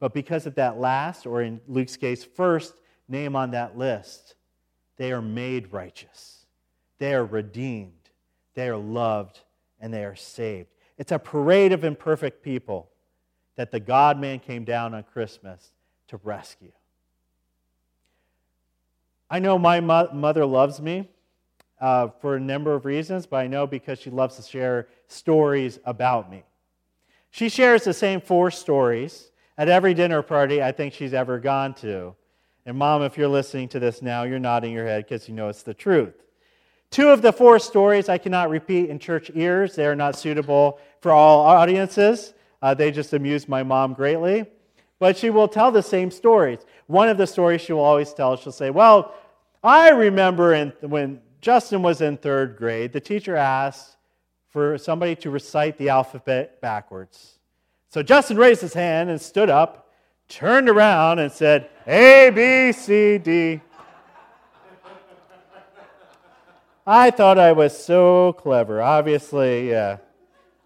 But 0.00 0.12
because 0.12 0.46
of 0.46 0.56
that 0.56 0.78
last, 0.78 1.26
or 1.26 1.42
in 1.42 1.60
Luke's 1.66 1.96
case, 1.96 2.24
first 2.24 2.74
name 3.08 3.36
on 3.36 3.52
that 3.52 3.78
list, 3.78 4.34
they 4.96 5.12
are 5.12 5.22
made 5.22 5.72
righteous. 5.72 6.46
They 6.98 7.14
are 7.14 7.24
redeemed. 7.24 7.92
They 8.54 8.68
are 8.68 8.76
loved. 8.76 9.40
And 9.80 9.92
they 9.92 10.04
are 10.04 10.16
saved. 10.16 10.68
It's 10.96 11.12
a 11.12 11.18
parade 11.18 11.72
of 11.72 11.84
imperfect 11.84 12.42
people 12.42 12.90
that 13.56 13.70
the 13.70 13.80
God 13.80 14.18
man 14.18 14.38
came 14.38 14.64
down 14.64 14.94
on 14.94 15.02
Christmas 15.02 15.72
to 16.08 16.18
rescue. 16.22 16.72
I 19.34 19.40
know 19.40 19.58
my 19.58 19.80
mo- 19.80 20.10
mother 20.12 20.46
loves 20.46 20.80
me 20.80 21.08
uh, 21.80 22.06
for 22.20 22.36
a 22.36 22.40
number 22.40 22.72
of 22.72 22.84
reasons, 22.84 23.26
but 23.26 23.38
I 23.38 23.48
know 23.48 23.66
because 23.66 23.98
she 23.98 24.08
loves 24.08 24.36
to 24.36 24.42
share 24.42 24.86
stories 25.08 25.80
about 25.84 26.30
me. 26.30 26.44
She 27.32 27.48
shares 27.48 27.82
the 27.82 27.94
same 27.94 28.20
four 28.20 28.52
stories 28.52 29.32
at 29.58 29.68
every 29.68 29.92
dinner 29.92 30.22
party 30.22 30.62
I 30.62 30.70
think 30.70 30.94
she's 30.94 31.12
ever 31.12 31.40
gone 31.40 31.74
to. 31.82 32.14
And, 32.64 32.78
Mom, 32.78 33.02
if 33.02 33.18
you're 33.18 33.26
listening 33.26 33.66
to 33.70 33.80
this 33.80 34.02
now, 34.02 34.22
you're 34.22 34.38
nodding 34.38 34.70
your 34.70 34.86
head 34.86 35.04
because 35.04 35.28
you 35.28 35.34
know 35.34 35.48
it's 35.48 35.64
the 35.64 35.74
truth. 35.74 36.14
Two 36.92 37.08
of 37.08 37.20
the 37.20 37.32
four 37.32 37.58
stories 37.58 38.08
I 38.08 38.18
cannot 38.18 38.50
repeat 38.50 38.88
in 38.88 39.00
church 39.00 39.32
ears. 39.34 39.74
They 39.74 39.86
are 39.86 39.96
not 39.96 40.16
suitable 40.16 40.78
for 41.00 41.10
all 41.10 41.40
audiences. 41.40 42.34
Uh, 42.62 42.74
they 42.74 42.92
just 42.92 43.12
amuse 43.12 43.48
my 43.48 43.64
mom 43.64 43.94
greatly. 43.94 44.46
But 45.00 45.16
she 45.16 45.30
will 45.30 45.48
tell 45.48 45.72
the 45.72 45.82
same 45.82 46.12
stories. 46.12 46.60
One 46.86 47.08
of 47.08 47.18
the 47.18 47.26
stories 47.26 47.60
she 47.60 47.72
will 47.72 47.84
always 47.84 48.14
tell, 48.14 48.36
she'll 48.36 48.52
say, 48.52 48.70
Well, 48.70 49.12
I 49.64 49.88
remember 49.88 50.52
in, 50.52 50.74
when 50.82 51.22
Justin 51.40 51.82
was 51.82 52.02
in 52.02 52.18
third 52.18 52.56
grade, 52.58 52.92
the 52.92 53.00
teacher 53.00 53.34
asked 53.34 53.96
for 54.50 54.76
somebody 54.76 55.16
to 55.16 55.30
recite 55.30 55.78
the 55.78 55.88
alphabet 55.88 56.60
backwards. 56.60 57.38
So 57.88 58.02
Justin 58.02 58.36
raised 58.36 58.60
his 58.60 58.74
hand 58.74 59.08
and 59.08 59.20
stood 59.20 59.48
up, 59.48 59.90
turned 60.28 60.68
around, 60.68 61.18
and 61.18 61.32
said, 61.32 61.70
A, 61.86 62.30
B, 62.30 62.72
C, 62.72 63.16
D. 63.16 63.60
I 66.86 67.10
thought 67.10 67.38
I 67.38 67.52
was 67.52 67.76
so 67.76 68.34
clever. 68.34 68.82
Obviously, 68.82 69.70
yeah. 69.70 69.96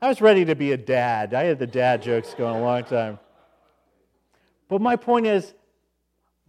I 0.02 0.08
was 0.08 0.20
ready 0.20 0.44
to 0.44 0.56
be 0.56 0.72
a 0.72 0.76
dad. 0.76 1.34
I 1.34 1.44
had 1.44 1.60
the 1.60 1.66
dad 1.66 2.02
jokes 2.02 2.34
going 2.34 2.56
a 2.56 2.60
long 2.60 2.82
time. 2.82 3.20
But 4.68 4.80
my 4.80 4.96
point 4.96 5.26
is, 5.26 5.54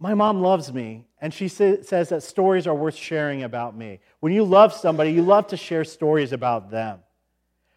my 0.00 0.14
mom 0.14 0.40
loves 0.40 0.72
me, 0.72 1.04
and 1.20 1.34
she 1.34 1.48
says 1.48 2.08
that 2.08 2.22
stories 2.22 2.66
are 2.66 2.74
worth 2.74 2.96
sharing 2.96 3.42
about 3.42 3.76
me. 3.76 4.00
When 4.20 4.32
you 4.32 4.42
love 4.44 4.72
somebody, 4.72 5.12
you 5.12 5.22
love 5.22 5.48
to 5.48 5.56
share 5.56 5.84
stories 5.84 6.32
about 6.32 6.70
them. 6.70 7.00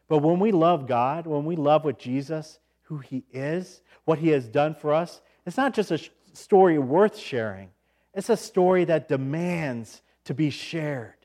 But 0.08 0.20
when 0.20 0.40
we 0.40 0.52
love 0.52 0.88
God, 0.88 1.28
when 1.28 1.44
we 1.44 1.56
love 1.56 1.84
what 1.84 2.00
Jesus, 2.00 2.60
who 2.84 3.00
He 3.00 3.26
is, 3.32 3.82
what 4.06 4.20
He 4.20 4.30
has 4.30 4.48
done 4.48 4.76
for 4.76 4.94
us, 4.94 5.22
it's 5.46 5.58
not 5.58 5.74
just 5.74 5.92
a 5.92 6.00
story 6.34 6.78
worth 6.78 7.18
sharing, 7.18 7.70
it's 8.14 8.30
a 8.30 8.38
story 8.38 8.86
that 8.86 9.10
demands 9.10 10.02
to 10.26 10.34
be 10.34 10.50
shared 10.50 11.16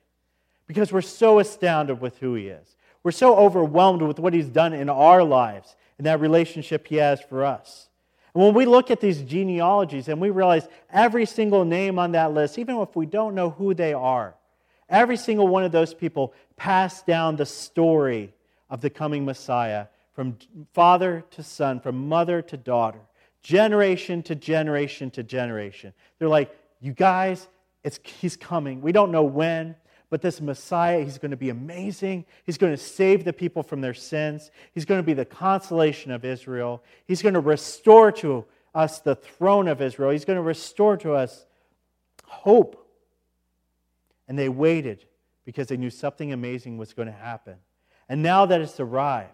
because 0.67 0.93
we're 0.93 1.01
so 1.03 1.39
astounded 1.39 2.01
with 2.01 2.19
who 2.19 2.35
He 2.35 2.49
is. 2.49 2.77
We're 3.03 3.13
so 3.13 3.37
overwhelmed 3.37 4.03
with 4.03 4.19
what 4.19 4.35
He's 4.35 4.49
done 4.49 4.73
in 4.73 4.89
our 4.89 5.23
lives 5.23 5.77
and 5.99 6.07
that 6.07 6.21
relationship 6.21 6.87
He 6.87 6.97
has 6.97 7.21
for 7.21 7.45
us. 7.45 7.88
And 8.35 8.43
when 8.43 8.55
we 8.55 8.67
look 8.67 8.91
at 8.91 9.01
these 9.01 9.23
genealogies 9.23 10.09
and 10.09 10.21
we 10.21 10.31
realize 10.31 10.69
every 10.91 11.27
single 11.27 11.65
name 11.65 11.99
on 11.99 12.13
that 12.13 12.33
list, 12.33 12.59
even 12.59 12.77
if 12.79 12.95
we 12.95 13.07
don't 13.07 13.35
know 13.35 13.51
who 13.51 13.75
they 13.75 13.93
are, 13.93 14.35
every 14.89 15.17
single 15.17 15.49
one 15.49 15.65
of 15.65 15.73
those 15.73 15.95
people 15.95 16.35
passed 16.57 17.07
down 17.07 17.37
the 17.37 17.47
story 17.47 18.33
of 18.71 18.81
the 18.81 18.91
coming 18.91 19.25
Messiah 19.25 19.87
from 20.13 20.37
father 20.75 21.25
to 21.31 21.43
son, 21.43 21.81
from 21.81 22.09
mother 22.09 22.43
to 22.43 22.57
daughter, 22.57 23.01
generation 23.43 24.23
to 24.25 24.35
generation 24.35 25.11
to 25.13 25.23
generation. 25.23 25.93
They're 26.19 26.29
like, 26.29 26.55
you 26.81 26.93
guys, 26.93 27.49
it's, 27.85 28.01
he's 28.03 28.37
coming. 28.37 28.81
We 28.81 28.93
don't 28.93 29.13
know 29.13 29.23
when. 29.23 29.77
But 30.11 30.23
this 30.23 30.41
Messiah, 30.41 31.05
he's 31.05 31.19
going 31.19 31.33
to 31.33 31.37
be 31.37 31.51
amazing. 31.51 32.25
He's 32.45 32.57
going 32.57 32.73
to 32.73 32.83
save 32.83 33.25
the 33.25 33.33
people 33.33 33.63
from 33.63 33.81
their 33.81 33.95
sins. 33.95 34.51
He's 34.73 34.87
going 34.87 35.01
to 35.01 35.07
be 35.07 35.13
the 35.13 35.25
consolation 35.25 36.11
of 36.13 36.25
Israel. 36.25 36.83
He's 37.07 37.21
going 37.21 37.35
to 37.35 37.41
restore 37.41 38.11
to 38.13 38.47
us 38.75 39.01
the 39.01 39.15
throne 39.15 39.69
of 39.69 39.83
Israel. 39.83 40.11
He's 40.11 40.25
going 40.25 40.39
to 40.39 40.43
restore 40.43 40.97
to 40.99 41.13
us 41.13 41.45
hope. 42.25 42.87
And 44.27 44.39
they 44.39 44.49
waited 44.49 45.05
because 45.45 45.69
they 45.69 45.77
knew 45.77 45.91
something 45.91 46.33
amazing 46.33 46.79
was 46.79 46.95
going 46.95 47.09
to 47.09 47.13
happen. 47.13 47.57
And 48.09 48.23
now 48.23 48.47
that 48.47 48.61
it's 48.61 48.81
arrived, 48.81 49.33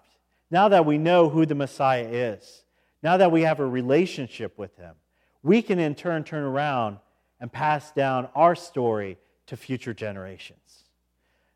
now 0.50 0.68
that 0.68 0.86
we 0.86 0.98
know 0.98 1.28
who 1.28 1.46
the 1.46 1.54
Messiah 1.54 2.06
is, 2.06 2.64
now 3.02 3.16
that 3.16 3.30
we 3.30 3.42
have 3.42 3.60
a 3.60 3.66
relationship 3.66 4.58
with 4.58 4.76
him, 4.76 4.94
we 5.42 5.62
can 5.62 5.78
in 5.78 5.94
turn 5.94 6.24
turn 6.24 6.42
around 6.42 6.98
and 7.40 7.52
pass 7.52 7.92
down 7.92 8.28
our 8.34 8.54
story 8.54 9.18
to 9.46 9.56
future 9.56 9.94
generations. 9.94 10.84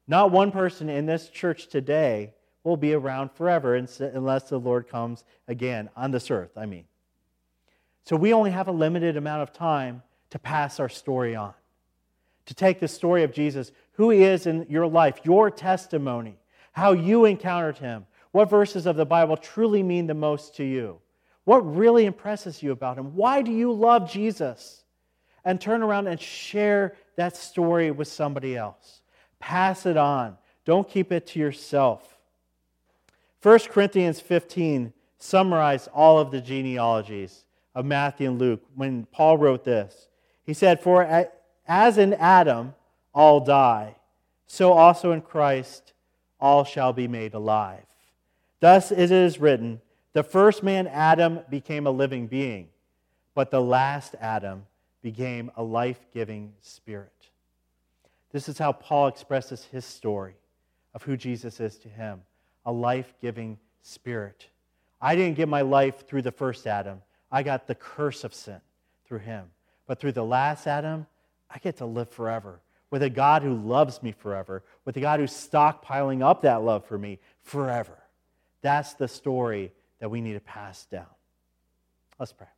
Not 0.07 0.31
one 0.31 0.51
person 0.51 0.89
in 0.89 1.07
this 1.07 1.29
church 1.29 1.69
today 1.69 2.33
will 2.65 2.77
be 2.77 2.95
around 2.95 3.31
forever 3.33 3.75
unless 3.75 4.49
the 4.49 4.59
Lord 4.59 4.89
comes 4.89 5.25
again 5.47 5.89
on 5.97 6.11
this 6.11 6.31
earth, 6.31 6.57
I 6.57 6.67
mean. 6.67 6.85
So 8.05 8.17
we 8.17 8.33
only 8.33 8.51
have 8.51 8.69
a 8.69 8.73
limited 8.73 9.17
amount 9.17 9.43
of 9.43 9.53
time 9.53 10.03
to 10.31 10.39
pass 10.39 10.81
our 10.81 10.89
story 10.89 11.37
on, 11.37 11.55
to 12.47 12.55
take 12.55 12.81
the 12.81 12.89
story 12.89 13.23
of 13.23 13.33
Jesus, 13.33 13.71
who 13.93 14.11
he 14.11 14.23
is 14.23 14.47
in 14.47 14.67
your 14.69 14.87
life, 14.87 15.21
your 15.25 15.51
testimony, 15.51 16.37
how 16.73 16.93
you 16.93 17.25
encountered 17.25 17.79
him, 17.79 18.07
what 18.33 18.51
verses 18.51 18.87
of 18.87 18.97
the 18.97 19.07
Bible 19.07 19.37
truly 19.37 19.83
mean 19.83 20.07
the 20.07 20.15
most 20.15 20.57
to 20.57 20.65
you, 20.65 21.01
what 21.45 21.59
really 21.59 22.07
impresses 22.07 22.63
you 22.63 22.73
about 22.73 22.99
him, 22.99 23.15
why 23.15 23.43
do 23.43 23.51
you 23.51 23.73
love 23.73 24.11
Jesus, 24.11 24.85
and 25.49 25.59
turn 25.59 25.83
around 25.83 26.07
and 26.07 26.21
share 26.21 26.95
that 27.17 27.35
story 27.35 27.91
with 27.91 28.07
somebody 28.07 28.55
else. 28.55 29.01
Pass 29.39 29.87
it 29.87 29.97
on. 29.97 30.37
Don't 30.67 30.87
keep 30.87 31.11
it 31.11 31.27
to 31.29 31.39
yourself. 31.39 32.19
1 33.41 33.61
Corinthians 33.71 34.21
15 34.21 34.93
summarized 35.17 35.89
all 35.95 36.19
of 36.19 36.31
the 36.31 36.43
genealogies 36.43 37.47
of 37.75 37.87
Matthew 37.87 38.29
and 38.29 38.39
Luke 38.39 38.61
when 38.75 39.07
Paul 39.07 39.39
wrote 39.39 39.65
this. 39.65 40.09
He 40.45 40.53
said, 40.53 40.83
For 40.83 41.27
as 41.67 41.97
in 41.97 42.13
Adam 42.13 42.75
all 43.15 43.41
die, 43.41 43.97
so 44.47 44.75
also 44.75 45.13
in 45.13 45.23
Christ 45.23 45.95
all 46.39 46.63
shall 46.65 46.93
be 46.93 47.09
made 47.09 47.33
alive. 47.33 47.87
Thus 48.61 48.93
it 48.93 49.11
is 49.11 49.41
written, 49.41 49.81
The 50.13 50.23
first 50.23 50.63
man, 50.63 50.87
Adam, 50.89 51.41
became 51.49 51.87
a 51.87 51.91
living 51.91 52.27
being, 52.27 52.69
but 53.35 53.51
the 53.51 53.63
last 53.63 54.15
Adam 54.21 54.67
became 55.03 55.51
a 55.57 55.63
life 55.63 56.01
giving 56.13 56.53
spirit. 56.61 57.13
This 58.33 58.49
is 58.49 58.59
how 58.59 58.73
Paul 58.73 59.09
expresses 59.09 59.65
his 59.65 59.85
story 59.85 60.35
of 60.95 61.03
who 61.03 61.17
Jesus 61.17 61.61
is 61.61 61.77
to 61.79 61.89
him 61.89 62.23
a 62.67 62.73
life 62.73 63.15
giving 63.23 63.59
spirit. 63.83 64.49
I 65.01 65.17
didn't 65.17 65.37
get 65.37 65.49
my 65.49 65.63
life 65.63 66.07
through 66.07 66.23
the 66.23 66.33
first 66.33 66.67
Adam, 66.67 67.01
I 67.31 67.43
got 67.43 67.67
the 67.67 67.75
curse 67.75 68.25
of 68.25 68.35
sin 68.35 68.61
through 69.07 69.21
him. 69.21 69.47
But 69.87 70.01
through 70.01 70.13
the 70.13 70.25
last 70.25 70.67
Adam, 70.67 71.07
I 71.51 71.59
get 71.59 71.79
to 71.79 71.87
live 71.87 72.11
forever 72.11 72.61
with 72.91 73.03
a 73.03 73.11
God 73.11 73.43
who 73.43 73.55
loves 73.55 74.03
me 74.03 74.13
forever, 74.13 74.63
with 74.85 74.97
a 74.97 75.01
God 75.01 75.21
who's 75.21 75.33
stockpiling 75.33 76.23
up 76.23 76.43
that 76.43 76.63
love 76.63 76.87
for 76.87 76.99
me 76.99 77.19
forever. 77.43 77.99
That's 78.63 78.95
the 78.95 79.09
story 79.09 79.73
that 80.01 80.11
we 80.11 80.21
need 80.21 80.35
to 80.35 80.41
pass 80.41 80.87
down. 80.87 81.07
Let's 82.19 82.33
pray. 82.33 82.49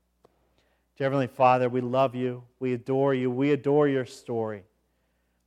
Heavenly 1.00 1.26
Father, 1.26 1.68
we 1.68 1.80
love 1.80 2.14
you. 2.14 2.44
We 2.58 2.74
adore 2.74 3.14
you. 3.14 3.30
We 3.30 3.52
adore 3.52 3.88
your 3.88 4.06
story. 4.06 4.64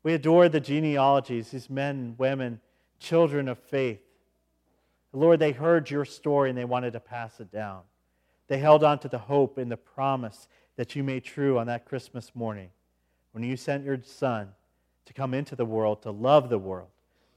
We 0.02 0.14
adore 0.14 0.50
the 0.50 0.60
genealogies, 0.60 1.52
these 1.52 1.70
men, 1.70 2.16
women, 2.18 2.60
children 3.00 3.48
of 3.48 3.60
faith 3.60 4.00
Lord, 5.14 5.40
they 5.40 5.52
heard 5.52 5.92
your 5.92 6.06
story 6.06 6.50
and 6.50 6.58
they 6.58 6.66
wanted 6.66 6.94
to 6.94 7.00
pass 7.00 7.40
it 7.40 7.52
down. 7.52 7.82
They 8.48 8.58
held 8.58 8.84
on 8.84 9.00
to 9.00 9.08
the 9.08 9.20
hope 9.20 9.58
and 9.60 9.72
the 9.72 9.78
promise 9.78 10.48
that 10.76 10.96
you 10.96 11.04
made 11.04 11.24
true 11.24 11.60
on 11.60 11.68
that 11.68 11.86
Christmas 11.86 12.32
morning 12.34 12.70
when 13.32 13.44
you 13.44 13.56
sent 13.56 13.86
your 13.86 14.00
Son 14.04 14.50
to 15.06 15.14
come 15.14 15.34
into 15.34 15.56
the 15.56 15.66
world, 15.66 16.02
to 16.02 16.12
love 16.12 16.50
the 16.50 16.58
world, 16.58 16.90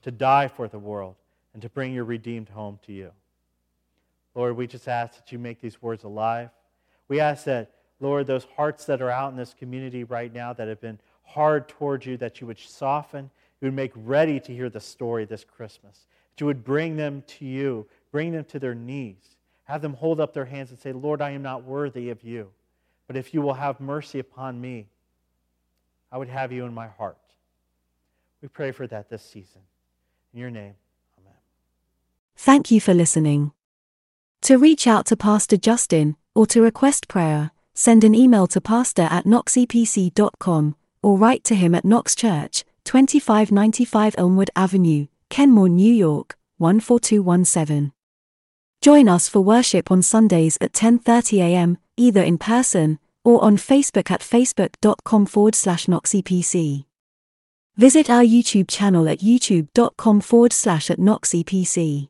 to 0.03 0.11
die 0.11 0.49
for 0.49 0.69
the 0.69 0.79
world, 0.79 1.17
and 1.53 1.63
to 1.63 1.69
bring 1.69 1.93
your 1.93 2.05
redeemed 2.05 2.49
home 2.49 2.79
to 2.87 2.93
you. 2.93 3.13
Lord, 4.35 4.57
we 4.57 4.67
just 4.67 4.89
ask 4.89 5.17
that 5.17 5.33
you 5.33 5.39
make 5.39 5.61
these 5.61 5.81
words 5.81 6.05
alive. 6.05 6.51
We 7.09 7.21
ask 7.21 7.45
that, 7.45 7.73
Lord, 8.01 8.27
those 8.27 8.47
hearts 8.57 8.85
that 8.87 9.01
are 9.01 9.11
out 9.11 9.31
in 9.31 9.37
this 9.37 9.55
community 9.55 10.05
right 10.05 10.33
now 10.33 10.53
that 10.53 10.69
have 10.69 10.81
been 10.81 10.99
hard 11.23 11.69
towards 11.69 12.07
you, 12.07 12.17
that 12.19 12.41
you 12.41 12.47
would 12.47 12.59
soften, 12.59 13.31
you 13.61 13.67
would 13.67 13.75
make 13.75 13.93
ready 13.95 14.39
to 14.41 14.53
hear 14.53 14.69
the 14.69 14.81
story 14.81 15.25
this 15.25 15.45
Christmas 15.45 16.07
that 16.37 16.43
you 16.43 16.47
would 16.47 16.65
bring 16.65 16.97
them 16.97 17.23
to 17.27 17.45
you, 17.47 17.87
bring 18.13 18.33
them 18.33 18.45
to 18.45 18.59
their 18.59 18.75
knees, 18.75 19.37
have 19.65 19.81
them 19.81 19.95
hold 19.95 20.21
up 20.21 20.35
their 20.35 20.45
hands 20.45 20.71
and 20.71 20.79
say, 20.79 20.93
Lord, 20.93 21.23
I 21.23 21.31
am 21.31 21.43
not 21.43 21.65
worthy 21.65 22.11
of 22.11 22.23
you, 22.23 22.51
but 23.07 23.17
if 23.17 23.33
you 23.33 23.41
will 23.41 23.55
have 23.55 23.81
mercy 23.81 24.19
upon 24.19 24.61
me, 24.61 24.87
I 26.13 26.19
would 26.19 26.29
have 26.29 26.53
you 26.53 26.65
in 26.67 26.75
my 26.75 26.89
heart. 26.89 27.17
We 28.43 28.49
pray 28.49 28.71
for 28.71 28.87
that 28.87 29.09
this 29.09 29.23
season. 29.23 29.63
In 30.35 30.41
your 30.41 30.51
name, 30.51 30.75
amen. 31.19 31.35
Thank 32.37 32.71
you 32.71 32.81
for 32.81 32.93
listening. 32.93 33.53
To 34.43 34.59
reach 34.59 34.87
out 34.87 35.07
to 35.07 35.17
Pastor 35.17 35.57
Justin 35.57 36.17
or 36.35 36.47
to 36.49 36.61
request 36.61 37.09
prayer, 37.09 37.51
send 37.77 38.03
an 38.03 38.15
email 38.15 38.47
to 38.49 38.61
pastor 38.61 39.07
at 39.11 39.25
knoxepc.com 39.25 40.75
or 41.03 41.17
write 41.17 41.45
to 41.45 41.55
him 41.55 41.75
at 41.75 41.85
Knox 41.85 42.17
Church, 42.17 42.65
2595 42.85 44.17
Elmwood 44.19 44.51
Avenue, 44.57 45.07
Kenmore, 45.31 45.69
New 45.69 45.93
York, 45.93 46.37
14217. 46.59 47.93
Join 48.81 49.09
us 49.09 49.29
for 49.29 49.41
worship 49.41 49.91
on 49.91 50.03
Sundays 50.03 50.59
at 50.61 50.73
10:30 50.73 51.39
a.m., 51.41 51.79
either 51.97 52.23
in 52.23 52.39
person 52.39 52.99
or 53.25 53.43
on 53.45 53.57
Facebook 53.57 54.11
at 54.11 54.21
facebook.com 54.21 55.27
forward 55.27 55.55
slash 55.55 55.87
knoxepc. 55.87 56.85
Visit 57.77 58.09
our 58.09 58.23
YouTube 58.23 58.69
channel 58.69 59.09
at 59.09 59.19
youtube.com 59.21 60.21
forward 60.21 60.53
slash 60.53 60.91
at 60.91 60.99
knoxepc. 60.99 62.09